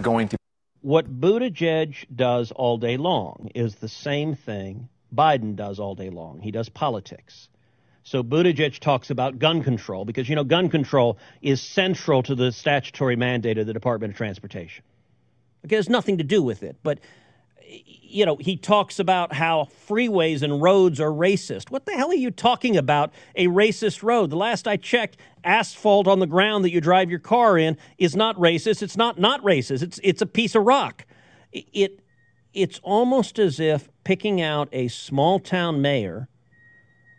[0.00, 0.38] going to
[0.80, 6.40] What Buttigieg does all day long is the same thing Biden does all day long.
[6.40, 7.48] He does politics.
[8.04, 12.52] So Buttigieg talks about gun control because, you know, gun control is central to the
[12.52, 14.84] statutory mandate of the Department of Transportation.
[15.64, 16.76] Okay, it has nothing to do with it.
[16.82, 17.00] But,
[17.68, 21.70] you know, he talks about how freeways and roads are racist.
[21.70, 23.12] What the hell are you talking about?
[23.36, 24.30] A racist road?
[24.30, 28.16] The last I checked, asphalt on the ground that you drive your car in is
[28.16, 28.82] not racist.
[28.82, 29.82] It's not not racist.
[29.82, 31.04] It's it's a piece of rock.
[31.52, 32.00] It
[32.54, 36.28] it's almost as if picking out a small town mayor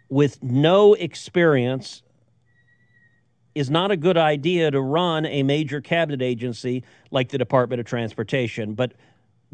[0.09, 2.01] with no experience
[3.53, 7.85] is not a good idea to run a major cabinet agency like the Department of
[7.85, 8.73] Transportation.
[8.73, 8.93] But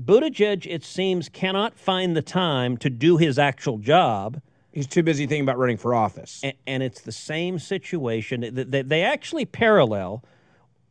[0.01, 4.41] Buttigieg, it seems, cannot find the time to do his actual job.
[4.71, 6.41] He's too busy thinking about running for office.
[6.43, 8.49] And, and it's the same situation.
[8.53, 10.23] They, they actually parallel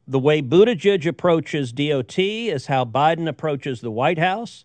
[0.07, 4.65] the way Buttigieg approaches DOT is how Biden approaches the White House,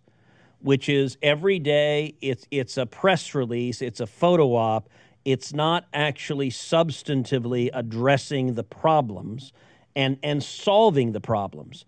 [0.62, 4.90] which is every day it's it's a press release, it's a photo op,
[5.24, 9.54] it's not actually substantively addressing the problems
[9.96, 11.86] and and solving the problems.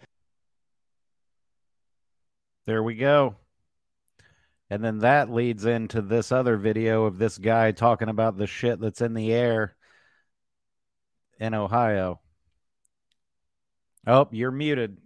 [2.66, 3.36] There we go.
[4.70, 8.80] And then that leads into this other video of this guy talking about the shit
[8.80, 9.76] that's in the air
[11.40, 12.22] in Ohio.
[14.08, 14.98] Oh, you're muted.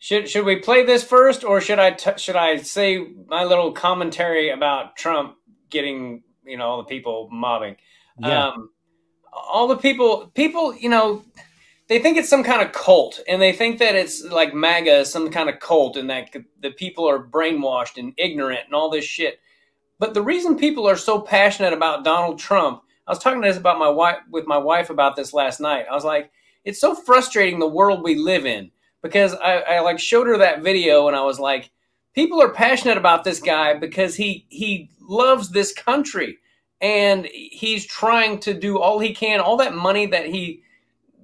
[0.00, 3.72] Should should we play this first, or should I t- should I say my little
[3.72, 5.36] commentary about Trump
[5.70, 7.76] getting you know all the people mobbing?
[8.18, 8.48] Yeah.
[8.48, 8.70] Um,
[9.32, 11.24] all the people people you know
[11.88, 15.10] they think it's some kind of cult, and they think that it's like MAGA, is
[15.10, 19.04] some kind of cult, and that the people are brainwashed and ignorant and all this
[19.04, 19.40] shit.
[19.98, 23.56] But the reason people are so passionate about Donald Trump, I was talking to this
[23.56, 25.86] about my wife with my wife about this last night.
[25.90, 26.30] I was like,
[26.64, 28.70] it's so frustrating the world we live in
[29.02, 31.70] because I, I like showed her that video and I was like,
[32.14, 36.36] people are passionate about this guy because he he loves this country
[36.80, 40.62] and he's trying to do all he can, all that money that he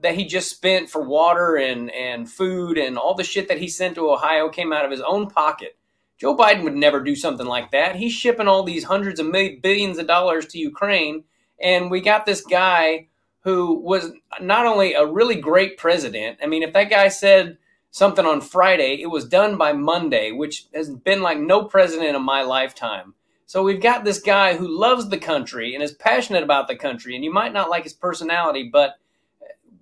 [0.05, 3.67] that he just spent for water and and food and all the shit that he
[3.67, 5.79] sent to Ohio came out of his own pocket.
[6.19, 7.97] Joe Biden would never do something like that.
[7.97, 11.25] He's shipping all these hundreds of millions, billions of dollars to Ukraine,
[11.59, 13.09] and we got this guy
[13.41, 16.39] who was not only a really great president.
[16.43, 17.57] I mean, if that guy said
[17.91, 22.23] something on Friday, it was done by Monday, which has been like no president in
[22.23, 23.15] my lifetime.
[23.47, 27.15] So we've got this guy who loves the country and is passionate about the country,
[27.15, 28.97] and you might not like his personality, but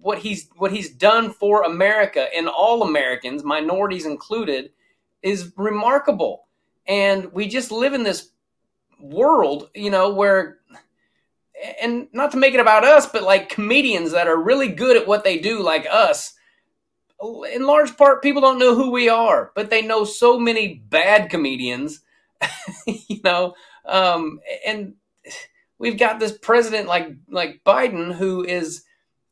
[0.03, 4.71] what he's what he's done for America and all Americans, minorities included,
[5.23, 6.45] is remarkable.
[6.87, 8.31] And we just live in this
[9.01, 10.59] world, you know, where
[11.81, 15.07] and not to make it about us, but like comedians that are really good at
[15.07, 16.35] what they do, like us.
[17.55, 21.31] In large part, people don't know who we are, but they know so many bad
[21.31, 22.01] comedians,
[22.87, 23.55] you know.
[23.85, 24.95] Um, and
[25.79, 28.83] we've got this president like like Biden who is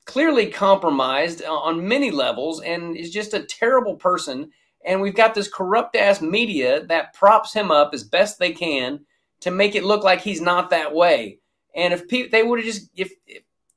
[0.07, 4.51] clearly compromised uh, on many levels and is just a terrible person.
[4.85, 9.01] And we've got this corrupt ass media that props him up as best they can
[9.41, 11.39] to make it look like he's not that way.
[11.75, 13.13] And if people, they would have just, if,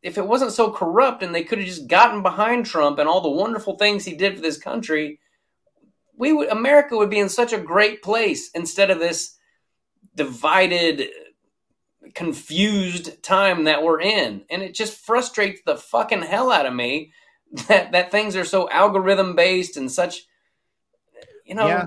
[0.01, 3.21] if it wasn't so corrupt and they could have just gotten behind Trump and all
[3.21, 5.19] the wonderful things he did for this country,
[6.17, 9.38] we would, America would be in such a great place instead of this
[10.15, 11.09] divided,
[12.13, 14.43] confused time that we're in.
[14.49, 17.11] And it just frustrates the fucking hell out of me
[17.67, 20.25] that, that things are so algorithm based and such,
[21.45, 21.67] you know.
[21.67, 21.85] Yeah.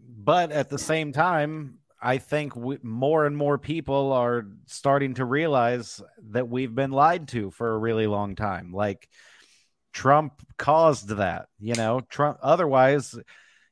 [0.00, 5.24] But at the same time, I think we, more and more people are starting to
[5.24, 6.00] realize
[6.30, 8.72] that we've been lied to for a really long time.
[8.72, 9.08] Like
[9.92, 13.18] Trump caused that, you know, Trump, otherwise,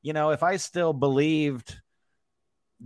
[0.03, 1.77] you know, if I still believed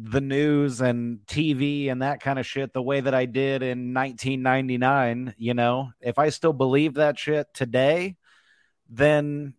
[0.02, 3.92] the news and TV and that kind of shit the way that I did in
[3.92, 8.16] 1999, you know, if I still believe that shit today,
[8.88, 9.54] then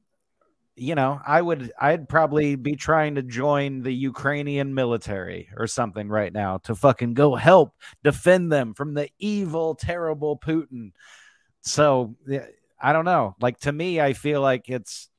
[0.76, 6.08] you know, I would I'd probably be trying to join the Ukrainian military or something
[6.08, 10.94] right now to fucking go help defend them from the evil terrible Putin.
[11.62, 12.16] So,
[12.82, 13.36] I don't know.
[13.40, 15.11] Like to me I feel like it's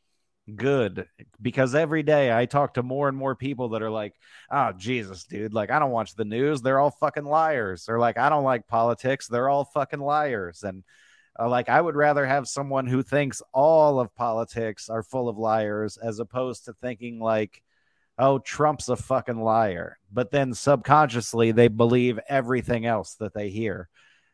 [0.57, 1.07] good
[1.41, 4.15] because every day I talk to more and more people that are like,
[4.51, 6.63] "Oh, Jesus, dude, like I don't watch the news.
[6.63, 9.29] They're all fucking liars." Or like, "I don't like politics.
[9.29, 10.85] They're all fucking liars." And
[11.39, 15.39] Uh, like I would rather have someone who thinks all of politics are full of
[15.39, 17.63] liars as opposed to thinking like,
[18.19, 19.99] oh, Trump's a fucking liar.
[20.13, 23.89] But then subconsciously they believe everything else that they hear.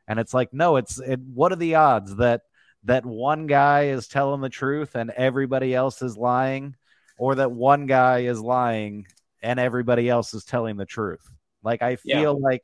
[0.08, 2.42] And it's like, no, it's it, what are the odds that
[2.88, 6.74] that one guy is telling the truth and everybody else is lying,
[7.18, 9.06] or that one guy is lying
[9.42, 11.26] and everybody else is telling the truth?
[11.62, 12.20] Like I Yeah.
[12.20, 12.62] feel like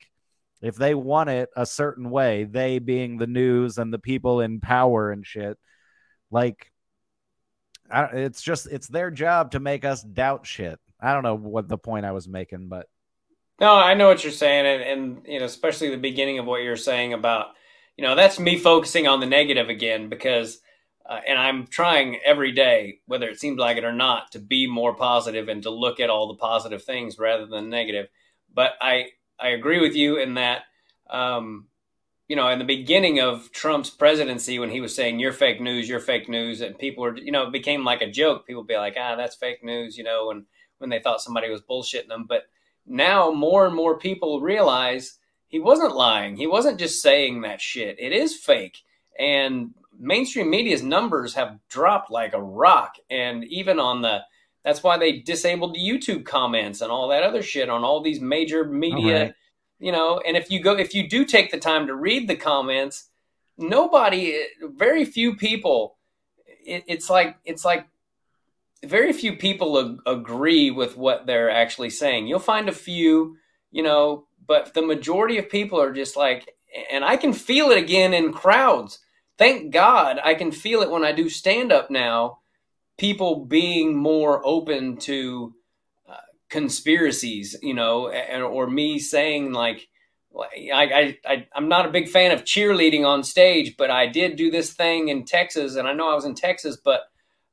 [0.62, 4.61] if they want it a certain way, they being the news and the people in
[4.61, 5.59] power and shit,
[6.31, 6.72] like
[7.91, 10.79] I, it's just it's their job to make us doubt shit.
[11.01, 12.89] I don't know what the point I was making, but
[13.61, 16.62] No, I know what you're saying, and, and you know, especially the beginning of what
[16.62, 17.49] you're saying about,
[17.97, 20.59] you know, that's me focusing on the negative again because,
[21.09, 24.67] uh, and I'm trying every day, whether it seems like it or not, to be
[24.67, 28.09] more positive and to look at all the positive things rather than negative.
[28.53, 30.63] But I I agree with you in that,
[31.11, 31.67] um,
[32.29, 35.89] you know, in the beginning of Trump's presidency, when he was saying "you're fake news,
[35.89, 38.47] you're fake news," and people were, you know, it became like a joke.
[38.47, 40.47] People be like, "Ah, that's fake news," you know, and
[40.79, 42.45] when they thought somebody was bullshitting them, but
[42.87, 45.19] now more and more people realize
[45.49, 46.37] he wasn't lying.
[46.37, 47.97] He wasn't just saying that shit.
[47.99, 48.79] It is fake.
[49.19, 52.97] And mainstream media's numbers have dropped like a rock.
[53.11, 54.21] And even on the,
[54.65, 58.21] that's why they disabled the YouTube comments and all that other shit on all these
[58.21, 59.35] major media, Alright.
[59.79, 60.21] you know.
[60.27, 63.11] And if you go, if you do take the time to read the comments,
[63.57, 65.97] nobody, very few people,
[66.47, 67.87] it, it's like, it's like
[68.85, 72.27] very few people ag- agree with what they're actually saying.
[72.27, 73.37] You'll find a few,
[73.71, 76.55] you know, but the majority of people are just like,
[76.91, 78.99] and I can feel it again in crowds.
[79.39, 82.39] Thank God I can feel it when I do stand up now.
[82.99, 85.55] People being more open to
[86.09, 86.17] uh,
[86.49, 89.89] conspiracies, you know, and, or me saying like,
[90.37, 94.37] I, I, I, I'm not a big fan of cheerleading on stage, but I did
[94.37, 97.03] do this thing in Texas, and I know I was in Texas, but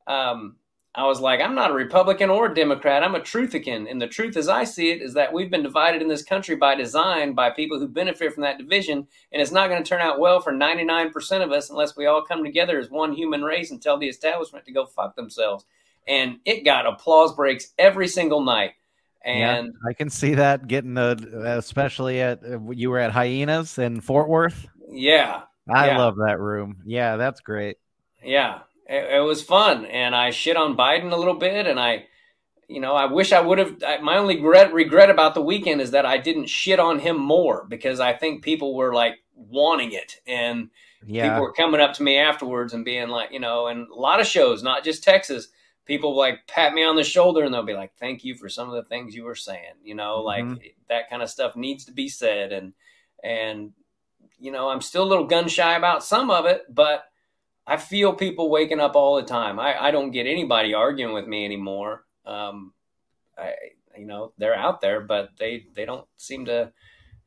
[0.07, 0.57] um,
[0.93, 3.01] I was like, I'm not a Republican or a Democrat.
[3.01, 3.87] I'm a truthican.
[3.89, 6.57] And the truth as I see it is that we've been divided in this country
[6.57, 9.07] by design by people who benefit from that division.
[9.31, 12.25] And it's not going to turn out well for 99% of us unless we all
[12.25, 15.63] come together as one human race and tell the establishment to go fuck themselves.
[16.09, 18.71] And it got applause breaks every single night.
[19.23, 21.11] And yeah, I can see that getting a,
[21.57, 24.67] especially at you were at Hyenas in Fort Worth.
[24.91, 25.97] yeah, I yeah.
[25.99, 26.81] love that room.
[26.85, 27.77] Yeah, that's great.
[28.23, 28.61] Yeah,
[28.91, 32.05] it, it was fun, and I shit on Biden a little bit, and I,
[32.67, 33.79] you know, I wish I would have.
[34.01, 37.65] My only regret regret about the weekend is that I didn't shit on him more
[37.69, 40.69] because I think people were like wanting it, and
[41.05, 41.29] Yeah.
[41.29, 44.19] people were coming up to me afterwards and being like, you know, and a lot
[44.19, 45.47] of shows, not just Texas.
[45.85, 48.69] People like pat me on the shoulder and they'll be like, "Thank you for some
[48.69, 50.73] of the things you were saying." You know, like Mhm.
[50.89, 52.73] that kind of stuff needs to be said, and
[53.23, 53.73] and
[54.39, 57.10] you know, I'm still a little gun shy about some of it, but
[57.67, 59.59] I feel people waking up all the time.
[59.59, 62.05] I, I don't get anybody arguing with me anymore.
[62.25, 62.73] Um,
[63.37, 63.53] I,
[63.97, 66.71] you know, they're out there, but they, they don't seem to,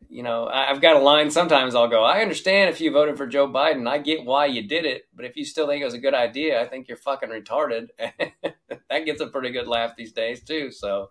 [0.08, 1.30] you know, I, I've got a line.
[1.30, 4.66] Sometimes I'll go, I understand if you voted for Joe Biden, I get why you
[4.66, 5.04] did it.
[5.14, 7.88] But if you still think it was a good idea, I think you're fucking retarded.
[7.98, 10.72] that gets a pretty good laugh these days too.
[10.72, 11.10] So,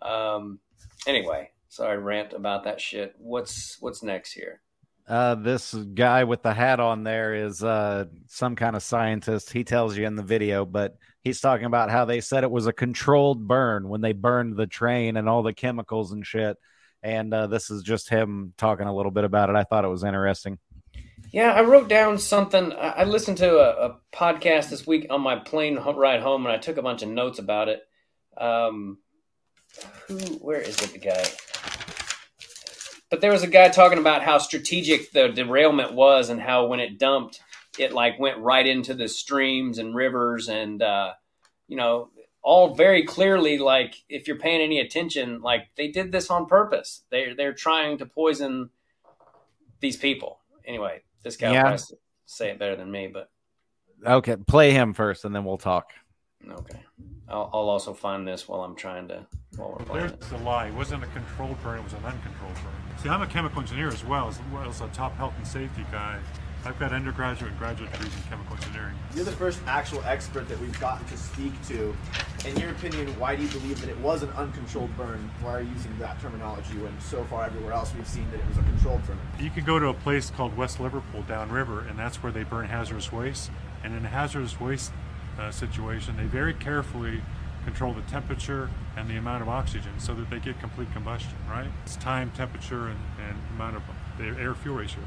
[0.00, 0.58] um,
[1.06, 3.14] anyway, sorry, rant about that shit.
[3.18, 4.62] What's, what's next here?
[5.06, 9.52] Uh, this guy with the hat on there is uh, some kind of scientist.
[9.52, 12.66] He tells you in the video, but he's talking about how they said it was
[12.66, 16.56] a controlled burn when they burned the train and all the chemicals and shit.
[17.02, 19.56] And uh, this is just him talking a little bit about it.
[19.56, 20.58] I thought it was interesting.
[21.30, 22.72] Yeah, I wrote down something.
[22.72, 26.58] I listened to a, a podcast this week on my plane ride home, and I
[26.58, 27.82] took a bunch of notes about it.
[28.38, 28.98] Um,
[30.06, 30.16] who?
[30.16, 30.92] Where is it?
[30.92, 31.24] The guy.
[33.14, 36.80] But there was a guy talking about how strategic the derailment was, and how when
[36.80, 37.40] it dumped,
[37.78, 41.12] it like went right into the streams and rivers, and uh,
[41.68, 42.08] you know,
[42.42, 43.56] all very clearly.
[43.56, 47.04] Like if you're paying any attention, like they did this on purpose.
[47.10, 48.70] They they're trying to poison
[49.78, 50.40] these people.
[50.66, 51.62] Anyway, this guy Yeah.
[51.70, 51.96] will probably
[52.26, 53.30] say it better than me, but
[54.04, 55.92] Okay, play him first, and then we'll talk.
[56.50, 56.80] okay.
[57.28, 60.08] I'll, I'll also find this while I'm trying to while we're playing.
[60.08, 60.66] There's the lie.
[60.66, 62.98] It wasn't a controlled burn, it was an uncontrolled burn.
[63.02, 65.84] See, I'm a chemical engineer as well, as well as a top health and safety
[65.90, 66.18] guy.
[66.66, 68.94] I've got undergraduate and graduate degrees in chemical engineering.
[69.14, 71.94] You're the first actual expert that we've gotten to speak to.
[72.46, 75.30] In your opinion, why do you believe that it was an uncontrolled burn?
[75.42, 78.46] Why are you using that terminology when so far everywhere else we've seen that it
[78.48, 79.18] was a controlled burn?
[79.38, 82.66] You can go to a place called West Liverpool downriver, and that's where they burn
[82.66, 83.50] hazardous waste.
[83.82, 84.90] And in hazardous waste
[85.38, 87.20] uh, situation, they very carefully
[87.64, 91.68] control the temperature and the amount of oxygen so that they get complete combustion, right?
[91.84, 93.82] It's time, temperature, and, and amount of
[94.18, 95.00] the air fuel ratio.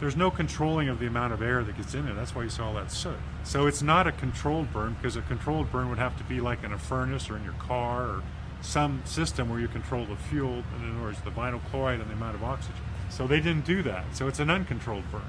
[0.00, 2.14] there's no controlling of the amount of air that gets in there.
[2.14, 3.18] That's why you saw all that soot.
[3.44, 6.64] So it's not a controlled burn because a controlled burn would have to be like
[6.64, 8.22] in a furnace or in your car or
[8.62, 12.14] some system where you control the fuel, in other words, the vinyl chloride and the
[12.14, 12.80] amount of oxygen.
[13.10, 14.16] So they didn't do that.
[14.16, 15.22] So it's an uncontrolled burn.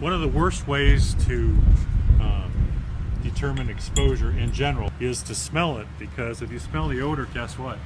[0.00, 1.56] One of the worst ways to
[3.22, 7.58] determine exposure in general is to smell it because if you smell the odor, guess
[7.58, 7.78] what?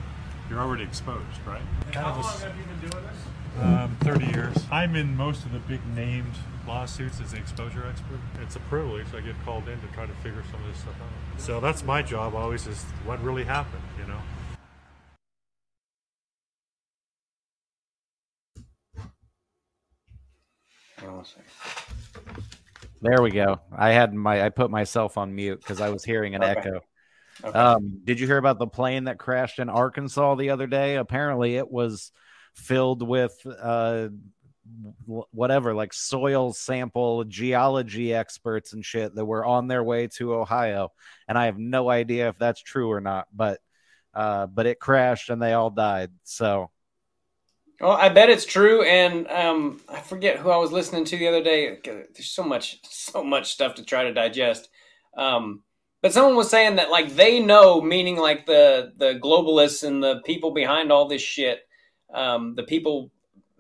[0.49, 1.63] You're already exposed, right?
[1.93, 3.63] How long have you been doing this?
[3.63, 4.57] Um, 30 years.
[4.71, 6.35] I'm in most of the big named
[6.67, 8.21] lawsuits as an exposure expert.
[8.43, 9.07] It's a privilege.
[9.15, 11.41] I get called in to try to figure some of this stuff out.
[11.41, 14.21] So that's my job always is what really happened, you know?
[23.01, 23.61] There we go.
[23.77, 26.53] I had my I put myself on mute because I was hearing an Okay.
[26.53, 26.81] echo.
[27.45, 27.59] Okay.
[27.59, 30.97] Um, did you hear about the plane that crashed in Arkansas the other day?
[30.97, 32.11] Apparently, it was
[32.55, 34.09] filled with uh,
[35.05, 40.93] whatever, like soil sample geology experts and shit that were on their way to Ohio,
[41.29, 43.27] and I have no idea if that's true or not.
[43.35, 43.61] But
[44.15, 46.11] uh, but it crashed and they all died.
[46.25, 46.71] So
[47.81, 51.29] Well, I bet it's true, and um, I forget who I was listening to the
[51.29, 51.79] other day.
[51.85, 54.69] There's so much, so much stuff to try to digest.
[55.17, 55.63] Um,
[56.03, 60.21] but someone was saying that like they know, meaning like the the globalists and the
[60.25, 61.61] people behind all this shit,
[62.15, 63.11] um, the people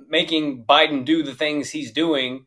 [0.08, 2.46] making Biden do the things he's doing.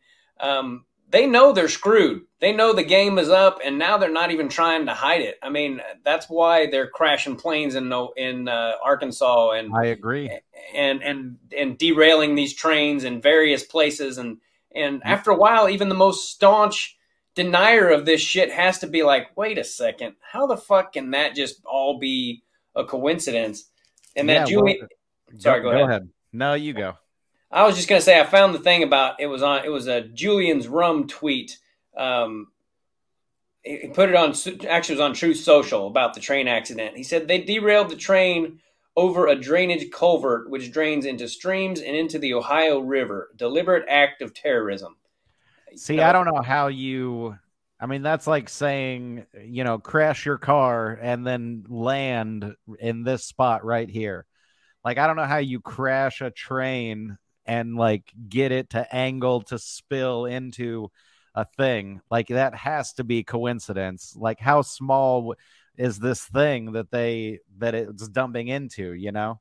[1.09, 2.21] They know they're screwed.
[2.39, 5.39] They know the game is up, and now they're not even trying to hide it.
[5.41, 10.29] I mean, that's why they're crashing planes in in uh, Arkansas and I agree.
[10.75, 14.37] and and and derailing these trains in various places and
[14.73, 16.97] and after a while even the most staunch
[17.33, 21.11] denier of this shit has to be like wait a second how the fuck can
[21.11, 22.43] that just all be
[22.75, 23.69] a coincidence
[24.15, 26.09] and that Yeah, Julian well, sorry go, ahead.
[26.31, 26.95] No, you go.
[27.51, 29.87] I was just gonna say I found the thing about it was on it was
[29.87, 31.57] a Julian's rum tweet.
[31.97, 32.47] Um,
[33.63, 36.95] he put it on actually it was on Truth Social about the train accident.
[36.95, 38.59] He said they derailed the train
[38.95, 43.29] over a drainage culvert which drains into streams and into the Ohio River.
[43.35, 44.95] Deliberate act of terrorism.
[45.75, 47.37] See, I don't know how you.
[47.81, 53.23] I mean, that's like saying, you know, crash your car and then land in this
[53.23, 54.25] spot right here.
[54.83, 57.17] Like, I don't know how you crash a train
[57.49, 60.91] and like get it to angle to spill into
[61.33, 61.99] a thing.
[62.11, 64.15] Like, that has to be coincidence.
[64.15, 65.33] Like, how small
[65.75, 68.93] is this thing that they that it's dumping into?
[68.93, 69.39] You know,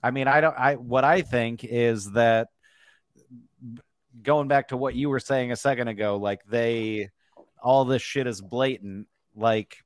[0.00, 0.56] I mean, I don't.
[0.56, 2.48] I what I think is that
[4.22, 7.10] going back to what you were saying a second ago, like they
[7.60, 9.08] all this shit is blatant.
[9.34, 9.78] Like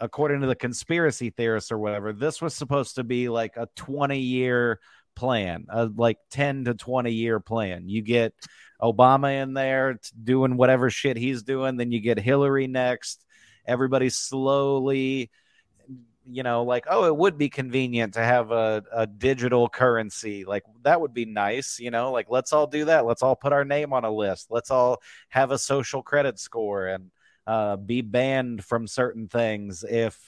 [0.00, 4.18] according to the conspiracy theorists or whatever, this was supposed to be like a 20
[4.18, 4.80] year
[5.16, 7.88] plan, a like 10 to 20 year plan.
[7.88, 8.34] You get
[8.80, 13.24] Obama in there doing whatever shit he's doing, then you get Hillary next.
[13.66, 15.30] Everybody slowly
[16.28, 20.44] you know, like, oh, it would be convenient to have a, a digital currency.
[20.44, 23.06] Like, that would be nice, you know, like, let's all do that.
[23.06, 24.48] Let's all put our name on a list.
[24.50, 27.10] Let's all have a social credit score and
[27.46, 30.18] uh, be banned from certain things if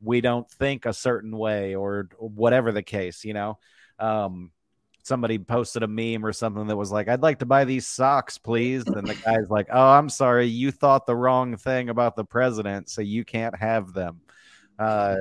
[0.00, 3.58] we don't think a certain way or whatever the case, you know.
[3.98, 4.50] Um,
[5.02, 8.38] somebody posted a meme or something that was like, I'd like to buy these socks,
[8.38, 8.86] please.
[8.86, 12.88] And the guy's like, Oh, I'm sorry, you thought the wrong thing about the president,
[12.88, 14.20] so you can't have them.
[14.78, 15.16] Uh,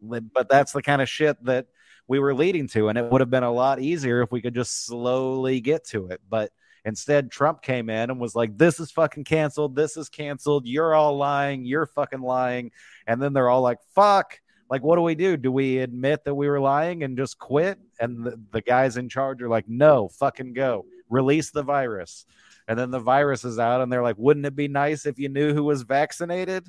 [0.00, 1.66] but that's the kind of shit that
[2.06, 4.54] we were leading to, and it would have been a lot easier if we could
[4.54, 6.20] just slowly get to it.
[6.28, 6.52] But
[6.84, 9.74] instead, Trump came in and was like, "This is fucking canceled.
[9.74, 10.66] This is canceled.
[10.66, 11.64] You're all lying.
[11.64, 12.72] You're fucking lying."
[13.06, 14.40] And then they're all like, "Fuck."
[14.74, 15.36] Like, what do we do?
[15.36, 17.78] Do we admit that we were lying and just quit?
[18.00, 20.84] And the, the guys in charge are like, no, fucking go.
[21.08, 22.26] Release the virus.
[22.66, 25.28] And then the virus is out, and they're like, wouldn't it be nice if you
[25.28, 26.66] knew who was vaccinated?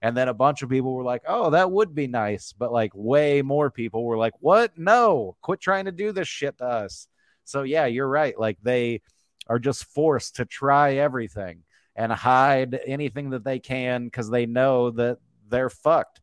[0.00, 2.52] And then a bunch of people were like, oh, that would be nice.
[2.52, 4.78] But like, way more people were like, what?
[4.78, 7.08] No, quit trying to do this shit to us.
[7.46, 8.38] So, yeah, you're right.
[8.38, 9.02] Like, they
[9.48, 11.64] are just forced to try everything
[11.96, 16.20] and hide anything that they can because they know that they're fucked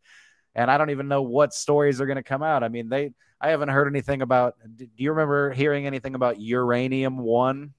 [0.57, 2.63] and I don't even know what stories are going to come out.
[2.63, 4.55] I mean, they I haven't heard anything about.
[4.75, 7.73] Do you remember hearing anything about Uranium One?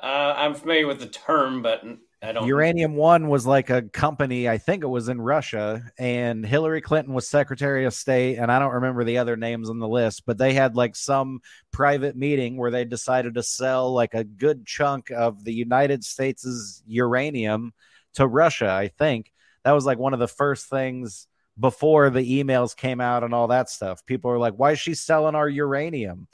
[0.00, 1.84] Uh, I'm familiar with the term, but
[2.22, 2.46] I don't.
[2.46, 4.48] Uranium One was like a company.
[4.48, 8.58] I think it was in Russia, and Hillary Clinton was Secretary of State, and I
[8.58, 12.56] don't remember the other names on the list, but they had like some private meeting
[12.56, 17.74] where they decided to sell like a good chunk of the United States' uranium
[18.14, 18.70] to Russia.
[18.70, 19.30] I think
[19.64, 21.28] that was like one of the first things
[21.58, 24.04] before the emails came out and all that stuff.
[24.06, 26.26] People are like, "Why is she selling our uranium?"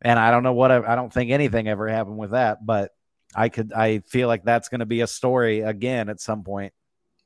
[0.00, 2.92] And I don't know what I, I don't think anything ever happened with that, but
[3.34, 6.72] I could I feel like that's going to be a story again at some point.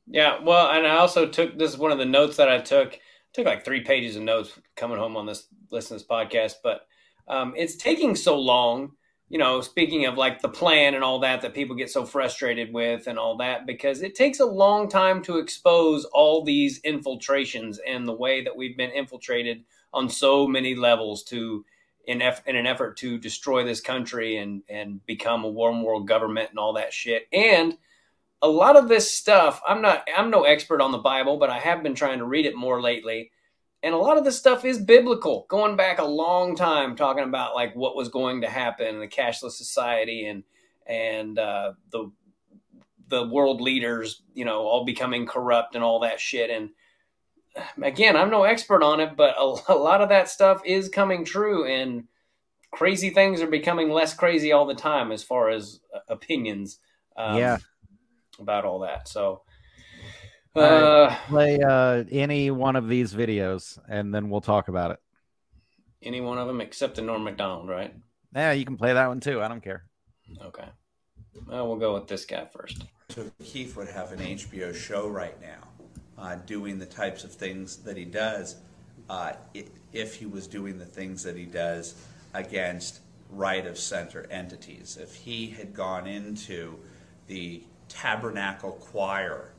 [0.06, 2.98] Yeah, well, and I also took this is one of the notes that I took.
[3.32, 6.86] took like three pages of notes coming home on this listen this podcast, but
[7.28, 8.92] um, it's taking so long.
[9.32, 12.70] You know, speaking of like the plan and all that that people get so frustrated
[12.70, 17.80] with and all that, because it takes a long time to expose all these infiltrations
[17.86, 19.64] and the way that we've been infiltrated
[19.94, 21.64] on so many levels to
[22.04, 26.50] in, in an effort to destroy this country and and become a warm world government
[26.50, 27.26] and all that shit.
[27.32, 27.78] And
[28.42, 31.58] a lot of this stuff, I'm not I'm no expert on the Bible, but I
[31.58, 33.30] have been trying to read it more lately.
[33.82, 37.54] And a lot of this stuff is biblical, going back a long time, talking about
[37.54, 40.44] like what was going to happen in the cashless society and
[40.86, 42.10] and uh, the
[43.08, 46.48] the world leaders, you know, all becoming corrupt and all that shit.
[46.48, 46.70] And
[47.82, 51.24] again, I'm no expert on it, but a, a lot of that stuff is coming
[51.24, 52.04] true, and
[52.70, 56.78] crazy things are becoming less crazy all the time as far as uh, opinions.
[57.16, 57.58] Um, Yeah.
[58.38, 59.08] about all that.
[59.08, 59.42] So,
[60.54, 64.98] right, uh, play uh, any one of these videos, and then we'll talk about it.
[66.02, 67.94] any one of them except the Norm Macdonald, right?
[68.34, 69.40] Yeah, you can play that one too.
[69.42, 69.84] I don't care.
[70.42, 70.64] Okay.
[71.46, 72.84] Well, we'll go with this guy first.
[73.10, 75.68] So Keith would have an HBO show right now,
[76.18, 78.56] uh, doing the types of things that he does,
[79.10, 79.32] uh,
[79.92, 81.94] if he was doing the things that he does
[82.34, 83.00] against
[83.30, 84.98] right of center entities.
[85.00, 86.78] If he had gone into
[87.26, 89.52] the Tabernacle Choir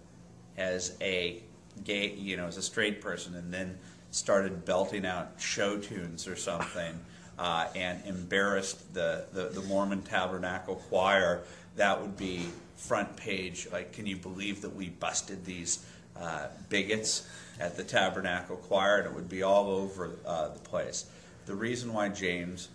[0.57, 1.41] as a
[1.83, 3.77] gay, you know, as a straight person, and then
[4.11, 6.99] started belting out show tunes or something,
[7.39, 11.41] uh, and embarrassed the, the, the Mormon Tabernacle Choir,
[11.75, 12.45] that would be
[12.75, 13.67] front page.
[13.71, 15.85] Like, can you believe that we busted these
[16.15, 17.27] uh, bigots
[17.59, 18.99] at the Tabernacle Choir?
[18.99, 21.05] And it would be all over uh, the place.
[21.45, 22.69] The reason why James,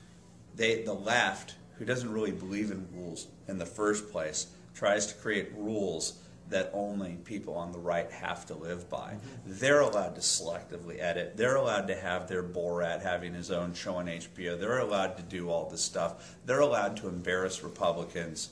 [0.56, 5.14] they, the left, who doesn't really believe in rules in the first place, tries to
[5.14, 6.18] create rules
[6.50, 9.16] that only people on the right have to live by.
[9.46, 11.36] They're allowed to selectively edit.
[11.36, 14.58] They're allowed to have their Borat having his own show on HBO.
[14.58, 16.36] They're allowed to do all this stuff.
[16.46, 18.50] They're allowed to embarrass Republicans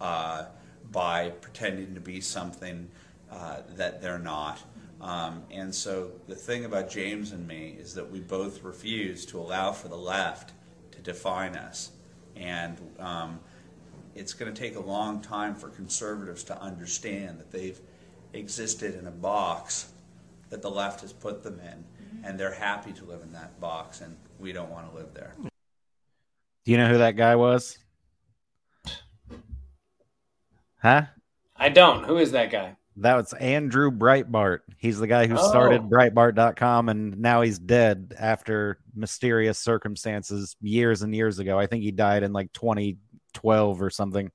[0.00, 0.46] uh,
[0.90, 2.88] by pretending to be something
[3.30, 4.60] uh, that they're not.
[5.00, 9.38] Um, and so the thing about James and me is that we both refuse to
[9.38, 10.52] allow for the left
[10.92, 11.90] to define us.
[12.34, 13.40] And um,
[14.16, 17.78] it's going to take a long time for conservatives to understand that they've
[18.32, 19.92] existed in a box
[20.50, 22.24] that the left has put them in, mm-hmm.
[22.24, 25.34] and they're happy to live in that box, and we don't want to live there.
[25.38, 27.78] Do you know who that guy was?
[30.82, 31.02] Huh?
[31.56, 32.04] I don't.
[32.04, 32.76] Who is that guy?
[32.98, 34.60] That was Andrew Breitbart.
[34.78, 35.48] He's the guy who oh.
[35.48, 35.88] started Oh.
[35.88, 41.58] Breitbart.com and now he's dead after mysterious circumstances years and years ago.
[41.58, 42.52] I think he died in like
[43.36, 44.30] 2012 or something.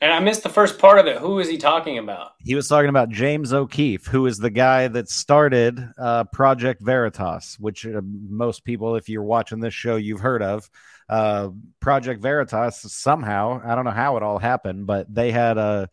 [0.00, 1.18] And I missed the first part of it.
[1.18, 2.32] Who is he talking about?
[2.38, 7.56] He was talking about James O'Keefe, who is the guy that started uh, Project Veritas,
[7.58, 10.68] which uh, most people, if you're watching this show, you've heard of.
[11.08, 11.50] Uh,
[11.80, 15.88] Project Veritas somehow, I don't know how it all happened, but they had a,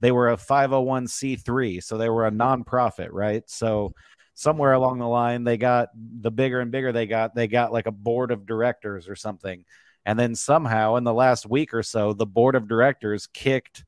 [0.00, 3.48] they were a 501c3, so they were a nonprofit, right?
[3.48, 3.94] So
[4.34, 7.86] somewhere along the line, they got the bigger and bigger they got, they got like
[7.86, 9.64] a board of directors or something.
[10.06, 13.84] And then somehow in the last week or so, the board of directors kicked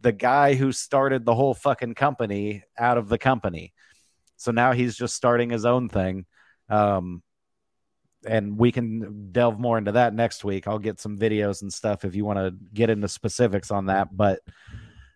[0.00, 3.72] the guy who started the whole fucking company out of the company.
[4.36, 6.26] So now he's just starting his own thing.
[6.68, 7.22] Um,
[8.26, 10.66] and we can delve more into that next week.
[10.66, 14.16] I'll get some videos and stuff if you want to get into specifics on that.
[14.16, 14.40] But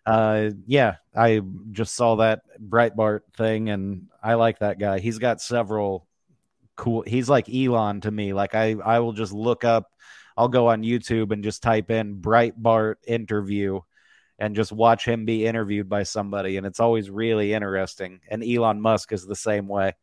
[0.05, 4.99] uh, yeah, I just saw that Breitbart thing and I like that guy.
[4.99, 6.07] He's got several
[6.75, 8.33] cool, he's like Elon to me.
[8.33, 9.91] Like I, I will just look up,
[10.39, 13.81] I'll go on YouTube and just type in Breitbart interview
[14.39, 16.55] and just watch him be interviewed by somebody.
[16.55, 18.21] And it's always really interesting.
[18.29, 19.95] And Elon Musk is the same way.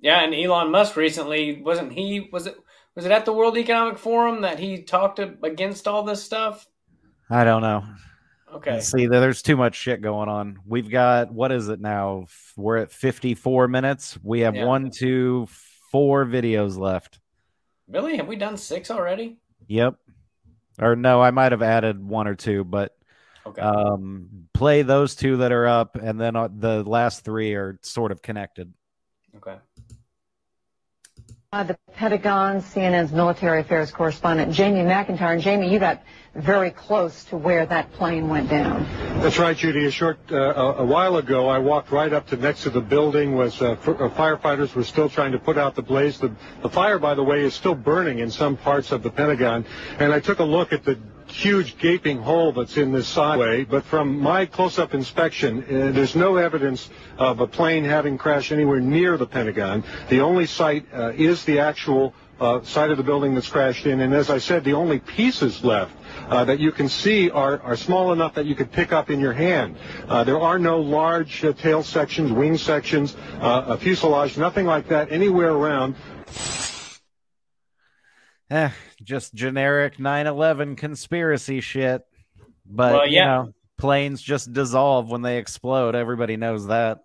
[0.00, 2.56] Yeah, and Elon Musk recently wasn't he was it
[2.96, 6.66] was it at the World Economic Forum that he talked against all this stuff?
[7.30, 7.84] I don't know.
[8.52, 8.80] Okay.
[8.80, 10.58] See, there's too much shit going on.
[10.66, 12.26] We've got what is it now?
[12.56, 14.18] We're at 54 minutes.
[14.24, 14.64] We have Yeah.
[14.64, 15.46] one, two,
[15.92, 17.20] four videos left.
[17.88, 18.16] Really?
[18.16, 19.38] Have we done six already?
[19.72, 19.94] Yep.
[20.78, 22.94] Or no, I might have added one or two, but
[23.46, 23.62] Okay.
[23.62, 28.12] um, play those two that are up, and then uh, the last three are sort
[28.12, 28.72] of connected.
[29.36, 29.56] Okay.
[31.54, 35.34] Uh, the Pentagon, CNN's military affairs correspondent Jamie McIntyre.
[35.34, 36.02] And Jamie, you got
[36.34, 38.84] very close to where that plane went down.
[39.20, 39.84] That's right, Judy.
[39.84, 40.36] A short, uh,
[40.78, 43.36] a, while ago, I walked right up to next to the building.
[43.36, 46.16] Was uh, uh, firefighters were still trying to put out the blaze.
[46.16, 49.66] The, the fire, by the way, is still burning in some parts of the Pentagon.
[49.98, 50.98] And I took a look at the
[51.32, 56.36] huge gaping hole that's in this sideway, but from my close-up inspection, uh, there's no
[56.36, 59.82] evidence of a plane having crashed anywhere near the Pentagon.
[60.08, 64.00] The only site uh, is the actual uh, side of the building that's crashed in,
[64.00, 65.94] and as I said, the only pieces left
[66.28, 69.20] uh, that you can see are, are small enough that you could pick up in
[69.20, 69.76] your hand.
[70.08, 75.12] Uh, there are no large uh, tail sections, wing sections, a fuselage, nothing like that
[75.12, 75.94] anywhere around.
[78.52, 78.70] Eh,
[79.02, 82.04] just generic 9/11 conspiracy shit.
[82.66, 83.24] But Well, you yeah.
[83.24, 85.94] know, planes just dissolve when they explode.
[85.94, 87.04] Everybody knows that.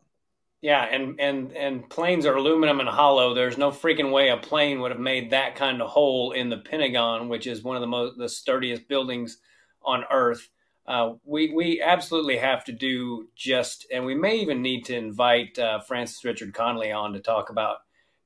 [0.59, 3.33] Yeah, and and and planes are aluminum and hollow.
[3.33, 6.57] There's no freaking way a plane would have made that kind of hole in the
[6.57, 9.37] Pentagon, which is one of the most the sturdiest buildings
[9.83, 10.49] on Earth.
[10.85, 15.57] Uh, we we absolutely have to do just, and we may even need to invite
[15.57, 17.77] uh, Francis Richard Conolly on to talk about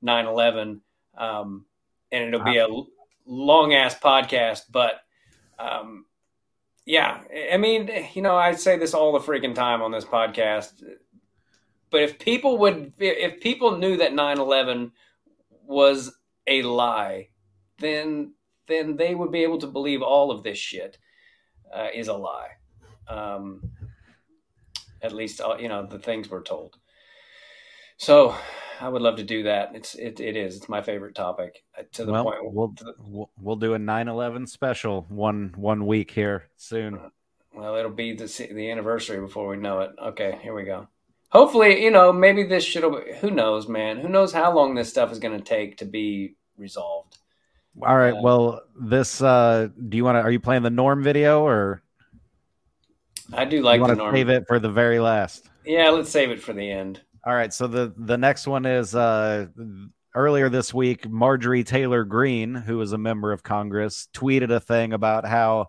[0.03, 0.79] 9/11,
[1.19, 1.65] um,
[2.11, 2.67] and it'll be a
[3.31, 5.01] long ass podcast, but.
[5.57, 6.05] Um,
[6.85, 7.21] yeah,
[7.53, 10.83] I mean, you know, I say this all the freaking time on this podcast.
[11.91, 14.91] But if people would, if people knew that 9/11
[15.63, 16.17] was
[16.47, 17.29] a lie,
[17.79, 18.33] then
[18.67, 20.97] then they would be able to believe all of this shit
[21.73, 22.51] uh, is a lie.
[23.07, 23.71] Um,
[25.01, 26.77] at least, uh, you know, the things we're told.
[28.01, 28.35] So,
[28.79, 29.75] I would love to do that.
[29.75, 30.57] It's it, it is.
[30.57, 32.37] It's my favorite topic uh, to the well, point.
[32.41, 36.99] we'll, we'll we'll do a 9/11 special one one week here soon.
[37.53, 39.91] Well, it'll be the the anniversary before we know it.
[40.01, 40.87] Okay, here we go.
[41.29, 42.83] Hopefully, you know, maybe this should.
[43.19, 43.99] Who knows, man?
[43.99, 47.19] Who knows how long this stuff is going to take to be resolved?
[47.83, 48.15] All right.
[48.19, 49.21] Well, this.
[49.21, 50.21] uh Do you want to?
[50.21, 51.83] Are you playing the Norm video or?
[53.31, 54.15] I do like you the to Norm.
[54.15, 55.51] save it for the very last.
[55.63, 57.01] Yeah, let's save it for the end.
[57.23, 57.53] All right.
[57.53, 59.47] So the the next one is uh
[60.15, 61.07] earlier this week.
[61.09, 65.67] Marjorie Taylor Greene, who is a member of Congress, tweeted a thing about how,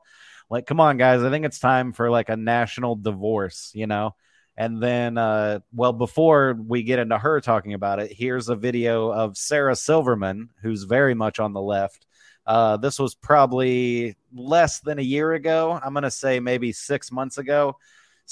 [0.50, 3.70] like, come on, guys, I think it's time for like a national divorce.
[3.74, 4.14] You know.
[4.54, 9.10] And then, uh, well, before we get into her talking about it, here's a video
[9.10, 12.06] of Sarah Silverman, who's very much on the left.
[12.46, 15.80] Uh, this was probably less than a year ago.
[15.82, 17.76] I'm going to say maybe six months ago,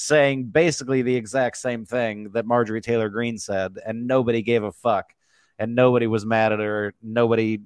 [0.00, 4.72] saying basically the exact same thing that Marjorie Taylor Greene said, and nobody gave a
[4.72, 5.12] fuck,
[5.58, 6.94] and nobody was mad at her.
[7.02, 7.60] Nobody,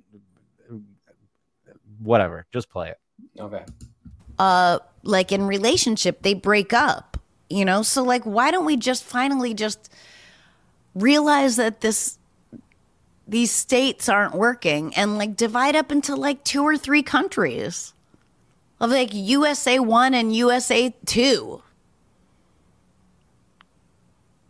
[1.99, 2.99] whatever, just play it.
[3.39, 3.65] Okay.
[4.39, 7.17] uh like in relationship they break up
[7.49, 9.93] you know so like why don't we just finally just
[10.95, 12.19] realize that this
[13.29, 17.95] these states aren't working and like divide up into like two or three countries
[18.81, 21.63] of like USA 1 and USA 2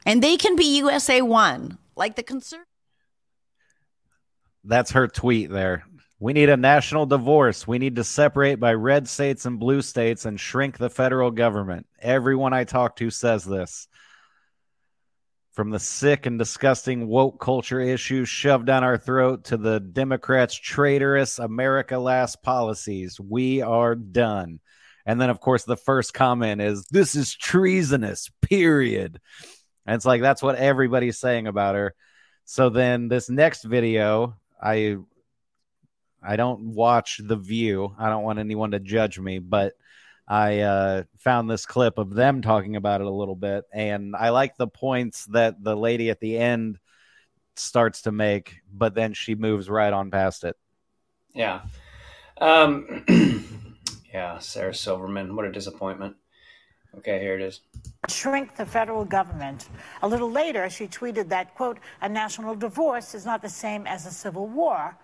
[0.04, 2.66] and they can be USA 1 like the conservative
[4.64, 5.84] That's her tweet there.
[6.20, 7.66] We need a national divorce.
[7.66, 11.86] We need to separate by red states and blue states and shrink the federal government.
[12.00, 13.88] Everyone I talk to says this.
[15.52, 20.54] From the sick and disgusting woke culture issues shoved down our throat to the Democrats'
[20.54, 24.60] traitorous America Last policies, we are done.
[25.06, 29.20] And then, of course, the first comment is, This is treasonous, period.
[29.86, 31.94] And it's like, that's what everybody's saying about her.
[32.44, 34.96] So then, this next video, I
[36.22, 37.94] I don't watch The View.
[37.98, 39.74] I don't want anyone to judge me, but
[40.26, 44.30] I uh, found this clip of them talking about it a little bit, and I
[44.30, 46.78] like the points that the lady at the end
[47.56, 50.56] starts to make, but then she moves right on past it.
[51.34, 51.62] Yeah.
[52.40, 53.04] Um,
[54.12, 55.36] yeah, Sarah Silverman.
[55.36, 56.16] What a disappointment.
[56.98, 57.60] Okay, here it is.
[58.08, 59.68] shrink the federal government.
[60.02, 64.06] A little later, she tweeted that, quote, a national divorce is not the same as
[64.06, 64.96] a civil war.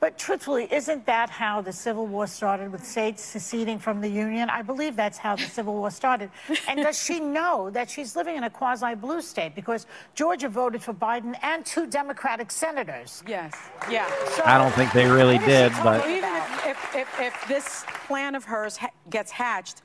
[0.00, 4.50] But truthfully, isn't that how the Civil War started with states seceding from the Union?
[4.50, 6.28] I believe that's how the Civil War started.
[6.68, 9.54] And does she know that she's living in a quasi blue state?
[9.54, 13.22] Because Georgia voted for Biden and two Democratic senators.
[13.28, 13.52] Yes,
[13.88, 14.10] yeah.
[14.44, 18.34] I don't think they really did, but So even if, if, if, if this plan
[18.34, 19.82] of hers ha- gets hatched,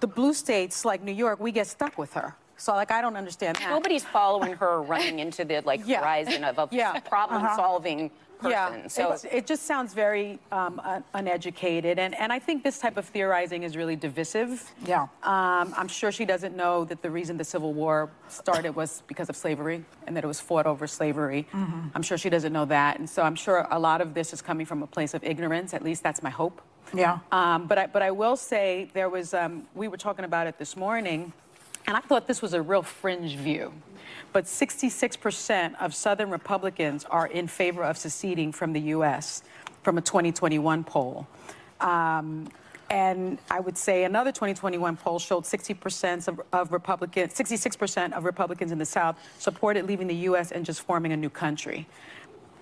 [0.00, 2.34] the blue states like New York, we get stuck with her.
[2.56, 3.70] So like I don't understand that.
[3.70, 6.00] Nobody's following her running into the like Yeah.
[6.00, 6.98] horizon of a Yeah.
[7.00, 8.50] problem-solving person.
[8.50, 12.78] Yeah, so it's- it just sounds very um, un- uneducated, and, and I think this
[12.78, 14.50] type of theorizing is really divisive.
[14.86, 15.02] Yeah.
[15.24, 19.28] Um, I'm sure she doesn't know that the reason the Civil War started was because
[19.28, 21.46] of slavery, and that it was fought over slavery.
[21.52, 21.90] Mm -hmm.
[21.96, 24.40] I'm sure she doesn't know that, and so I'm sure a lot of this is
[24.42, 25.76] coming from a place of ignorance.
[25.76, 26.62] At least that's my hope.
[26.94, 27.18] Yeah.
[27.32, 30.58] Um, but I, but I will say there was um, we were talking about it
[30.58, 31.32] this morning,
[31.86, 33.72] and I thought this was a real fringe view.
[34.32, 39.42] But 66% of Southern Republicans are in favor of seceding from the U.S.
[39.82, 41.26] from a 2021 poll.
[41.80, 42.48] Um,
[42.90, 48.72] And I would say another 2021 poll showed 60% of, of Republicans, 66% of Republicans
[48.72, 50.52] in the South supported leaving the U.S.
[50.52, 51.86] and just forming a new country.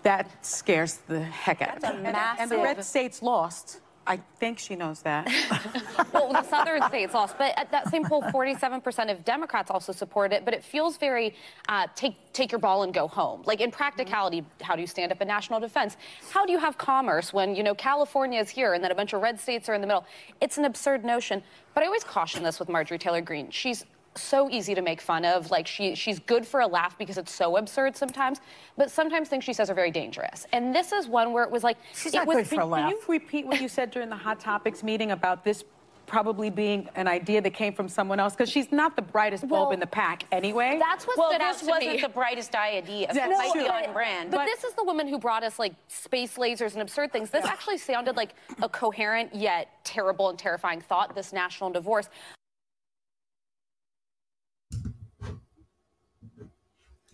[0.03, 2.07] That scares the heck out of That's a me.
[2.09, 3.81] And- And the red states lost.
[4.07, 5.27] I think she knows that.
[6.13, 10.33] well, the southern states lost, but at that same poll, 47% of Democrats also support
[10.33, 10.45] it.
[10.45, 11.35] But it feels very
[11.69, 13.43] uh, take take your ball and go home.
[13.45, 15.97] Like in practicality, how do you stand up in national defense?
[16.31, 19.13] How do you have commerce when you know California is here and then a bunch
[19.13, 20.07] of red states are in the middle?
[20.41, 21.43] It's an absurd notion.
[21.75, 23.51] But I always caution this with Marjorie Taylor Greene.
[23.51, 23.85] She's
[24.19, 25.51] so easy to make fun of.
[25.51, 28.41] Like she she's good for a laugh because it's so absurd sometimes,
[28.77, 30.47] but sometimes things she says are very dangerous.
[30.53, 32.67] And this is one where it was like She's it not was good for a
[32.67, 32.91] laugh.
[32.91, 35.65] Can you repeat what you said during the Hot Topics meeting about this
[36.07, 38.33] probably being an idea that came from someone else?
[38.35, 40.79] Because she's not the brightest bulb Well, in the pack anyway.
[40.81, 42.01] That's what well, stood out this to wasn't me.
[42.01, 43.09] the brightest idea.
[43.13, 43.63] That's might true.
[43.63, 44.31] be But- on brand.
[44.31, 47.31] But, but- this is the woman who brought us like space lasers and absurd things.
[47.31, 51.15] This actually sounded like a coherent yet terrible and terrifying thought.
[51.17, 52.09] This national divorce.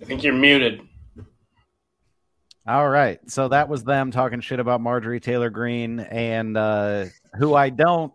[0.01, 0.83] I think you're muted.
[2.67, 3.19] All right.
[3.29, 8.13] So that was them talking shit about Marjorie Taylor Greene and uh, who I don't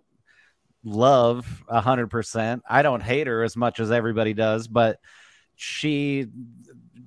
[0.84, 2.64] love a hundred percent.
[2.70, 5.00] I don't hate her as much as everybody does, but
[5.56, 6.28] she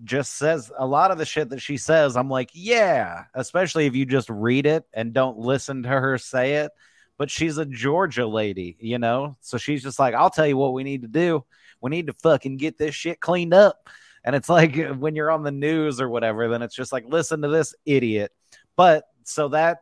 [0.05, 2.17] just says a lot of the shit that she says.
[2.17, 6.57] I'm like, yeah, especially if you just read it and don't listen to her say
[6.57, 6.73] it.
[7.17, 9.37] But she's a Georgia lady, you know?
[9.41, 11.45] So she's just like, I'll tell you what we need to do.
[11.81, 13.89] We need to fucking get this shit cleaned up.
[14.25, 17.43] And it's like when you're on the news or whatever, then it's just like, listen
[17.43, 18.33] to this idiot.
[18.77, 19.81] But so that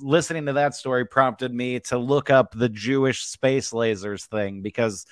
[0.00, 5.06] listening to that story prompted me to look up the Jewish space lasers thing because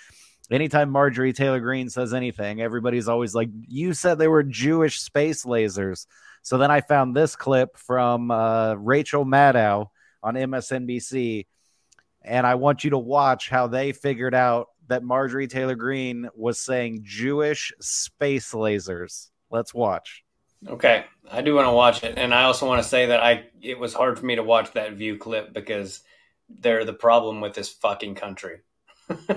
[0.51, 5.45] anytime Marjorie Taylor Greene says anything, everybody's always like, you said they were Jewish space
[5.45, 6.07] lasers.
[6.43, 9.89] So then I found this clip from uh, Rachel Maddow
[10.23, 11.47] on MSNBC.
[12.23, 16.59] And I want you to watch how they figured out that Marjorie Taylor Greene was
[16.59, 19.31] saying Jewish space lasers.
[19.51, 20.25] Let's watch.
[20.69, 23.47] Okay, I do want to watch it, and I also want to say that I
[23.61, 26.01] it was hard for me to watch that view clip because
[26.49, 28.61] they're the problem with this fucking country,
[29.09, 29.29] and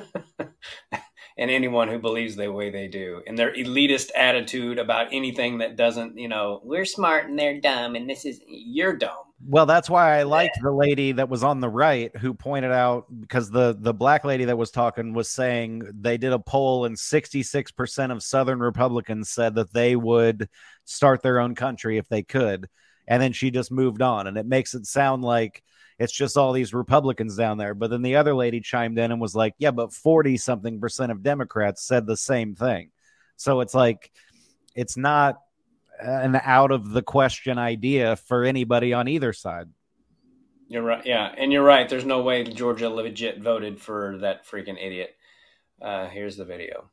[1.38, 6.18] anyone who believes the way they do, and their elitist attitude about anything that doesn't,
[6.18, 9.26] you know, we're smart and they're dumb, and this is you're dumb.
[9.46, 13.06] Well, that's why I liked the lady that was on the right who pointed out
[13.22, 16.98] because the the black lady that was talking was saying they did a poll and
[16.98, 20.50] 66% of southern Republicans said that they would
[20.84, 22.68] start their own country if they could.
[23.08, 25.64] And then she just moved on and it makes it sound like
[26.00, 27.74] it's just all these Republicans down there.
[27.74, 31.12] But then the other lady chimed in and was like, "Yeah, but 40 something percent
[31.14, 32.92] of Democrats said the same thing."
[33.38, 34.12] So it's like
[34.76, 35.40] it's not
[36.00, 39.70] an out of the question idea for anybody on either side.
[40.68, 41.06] You're right.
[41.06, 41.90] Yeah, and you're right.
[41.90, 45.16] There's no way Georgia legit voted for that freaking idiot.
[45.82, 46.90] Uh, here's the video.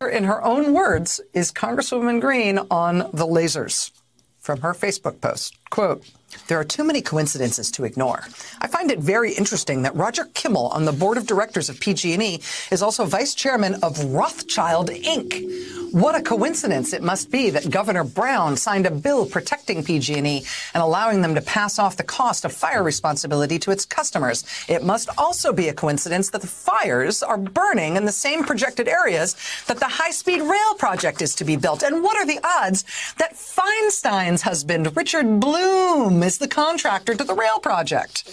[0.00, 3.90] In her own words, is Congresswoman Greene on the lasers
[4.38, 5.56] from her Facebook post.
[5.70, 6.04] Quote,
[6.48, 8.24] there are too many coincidences to ignore.
[8.60, 12.40] I find it very interesting that Roger Kimmel on the board of directors of PG&E
[12.70, 15.92] is also vice chairman of Rothschild Inc.
[15.92, 20.82] What a coincidence it must be that Governor Brown signed a bill protecting PG&E and
[20.82, 24.44] allowing them to pass off the cost of fire responsibility to its customers.
[24.68, 28.88] It must also be a coincidence that the fires are burning in the same projected
[28.88, 29.36] areas
[29.68, 31.82] that the high-speed rail project is to be built.
[31.82, 32.84] And what are the odds
[33.18, 38.24] that Feinstein's husband, Richard Blum, is the contractor to the rail project?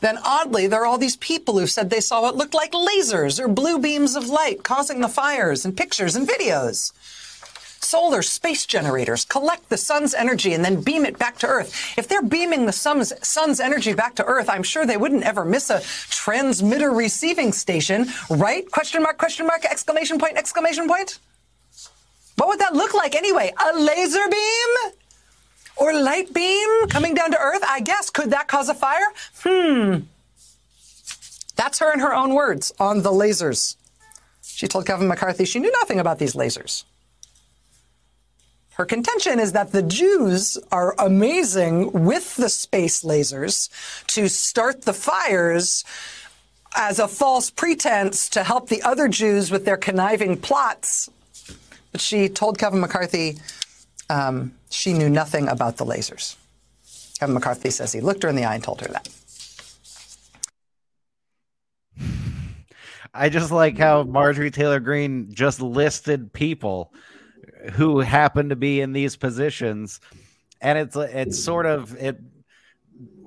[0.00, 3.40] Then oddly, there are all these people who said they saw what looked like lasers
[3.40, 6.92] or blue beams of light causing the fires and pictures and videos.
[7.80, 11.94] Solar space generators collect the sun's energy and then beam it back to Earth.
[11.96, 15.44] If they're beaming the sun's, sun's energy back to Earth, I'm sure they wouldn't ever
[15.44, 18.68] miss a transmitter receiving station, right?
[18.70, 21.20] Question mark, question mark, exclamation point, exclamation point.
[22.36, 23.52] What would that look like anyway?
[23.56, 24.92] A laser beam?
[25.76, 27.62] Or light beam coming down to Earth?
[27.66, 28.10] I guess.
[28.10, 29.06] Could that cause a fire?
[29.42, 29.98] Hmm.
[31.56, 33.76] That's her in her own words on the lasers.
[34.42, 36.84] She told Kevin McCarthy she knew nothing about these lasers.
[38.76, 43.70] Her contention is that the Jews are amazing with the space lasers
[44.08, 45.82] to start the fires
[46.74, 51.08] as a false pretense to help the other Jews with their conniving plots.
[51.90, 53.38] But she told Kevin McCarthy
[54.08, 56.36] um, she knew nothing about the lasers.
[57.18, 59.08] Kevin McCarthy says he looked her in the eye and told her that.
[63.14, 66.92] I just like how Marjorie Taylor Greene just listed people
[67.72, 70.00] who happen to be in these positions,
[70.60, 72.20] and it's it's sort of it.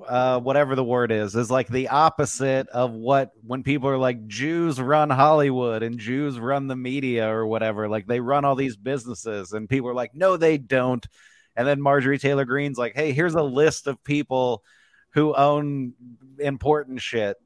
[0.09, 4.27] Uh, whatever the word is, is like the opposite of what when people are like
[4.27, 7.87] Jews run Hollywood and Jews run the media or whatever.
[7.87, 11.05] Like they run all these businesses, and people are like, no, they don't.
[11.55, 14.63] And then Marjorie Taylor Greene's like, hey, here's a list of people
[15.11, 15.93] who own
[16.39, 17.37] important shit.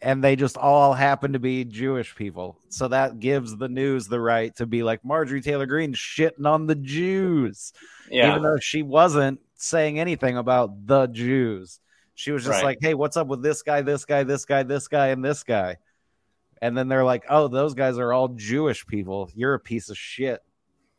[0.00, 2.58] And they just all happen to be Jewish people.
[2.70, 6.66] So that gives the news the right to be like Marjorie Taylor Greene shitting on
[6.66, 7.72] the Jews.
[8.10, 8.30] Yeah.
[8.30, 11.78] Even though she wasn't saying anything about the Jews.
[12.14, 12.64] She was just Right.
[12.64, 15.42] like, hey, what's up with this guy, this guy, this guy, this guy, and this
[15.42, 15.76] guy?
[16.60, 19.30] And then they're like, oh, those guys are all Jewish people.
[19.34, 20.40] You're a piece of shit.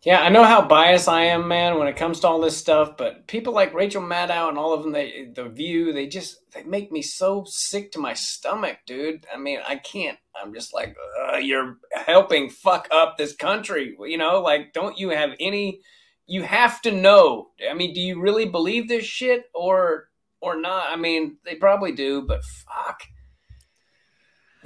[0.05, 2.97] Yeah, I know how biased I am, man, when it comes to all this stuff.
[2.97, 6.64] But people like Rachel Maddow and all of them, they the View, they just they
[6.64, 9.26] make me so sick to my stomach, dude.
[9.34, 10.18] I mean, I can't.
[10.36, 10.97] I'm just like,
[11.41, 13.95] you're helping fuck up this country.
[13.97, 15.80] You know, like, don't you have any?
[16.26, 17.51] You have to know.
[17.70, 20.09] I mean, do you really believe this shit or
[20.44, 20.88] or not?
[20.89, 23.02] I mean, they probably do, but fuck.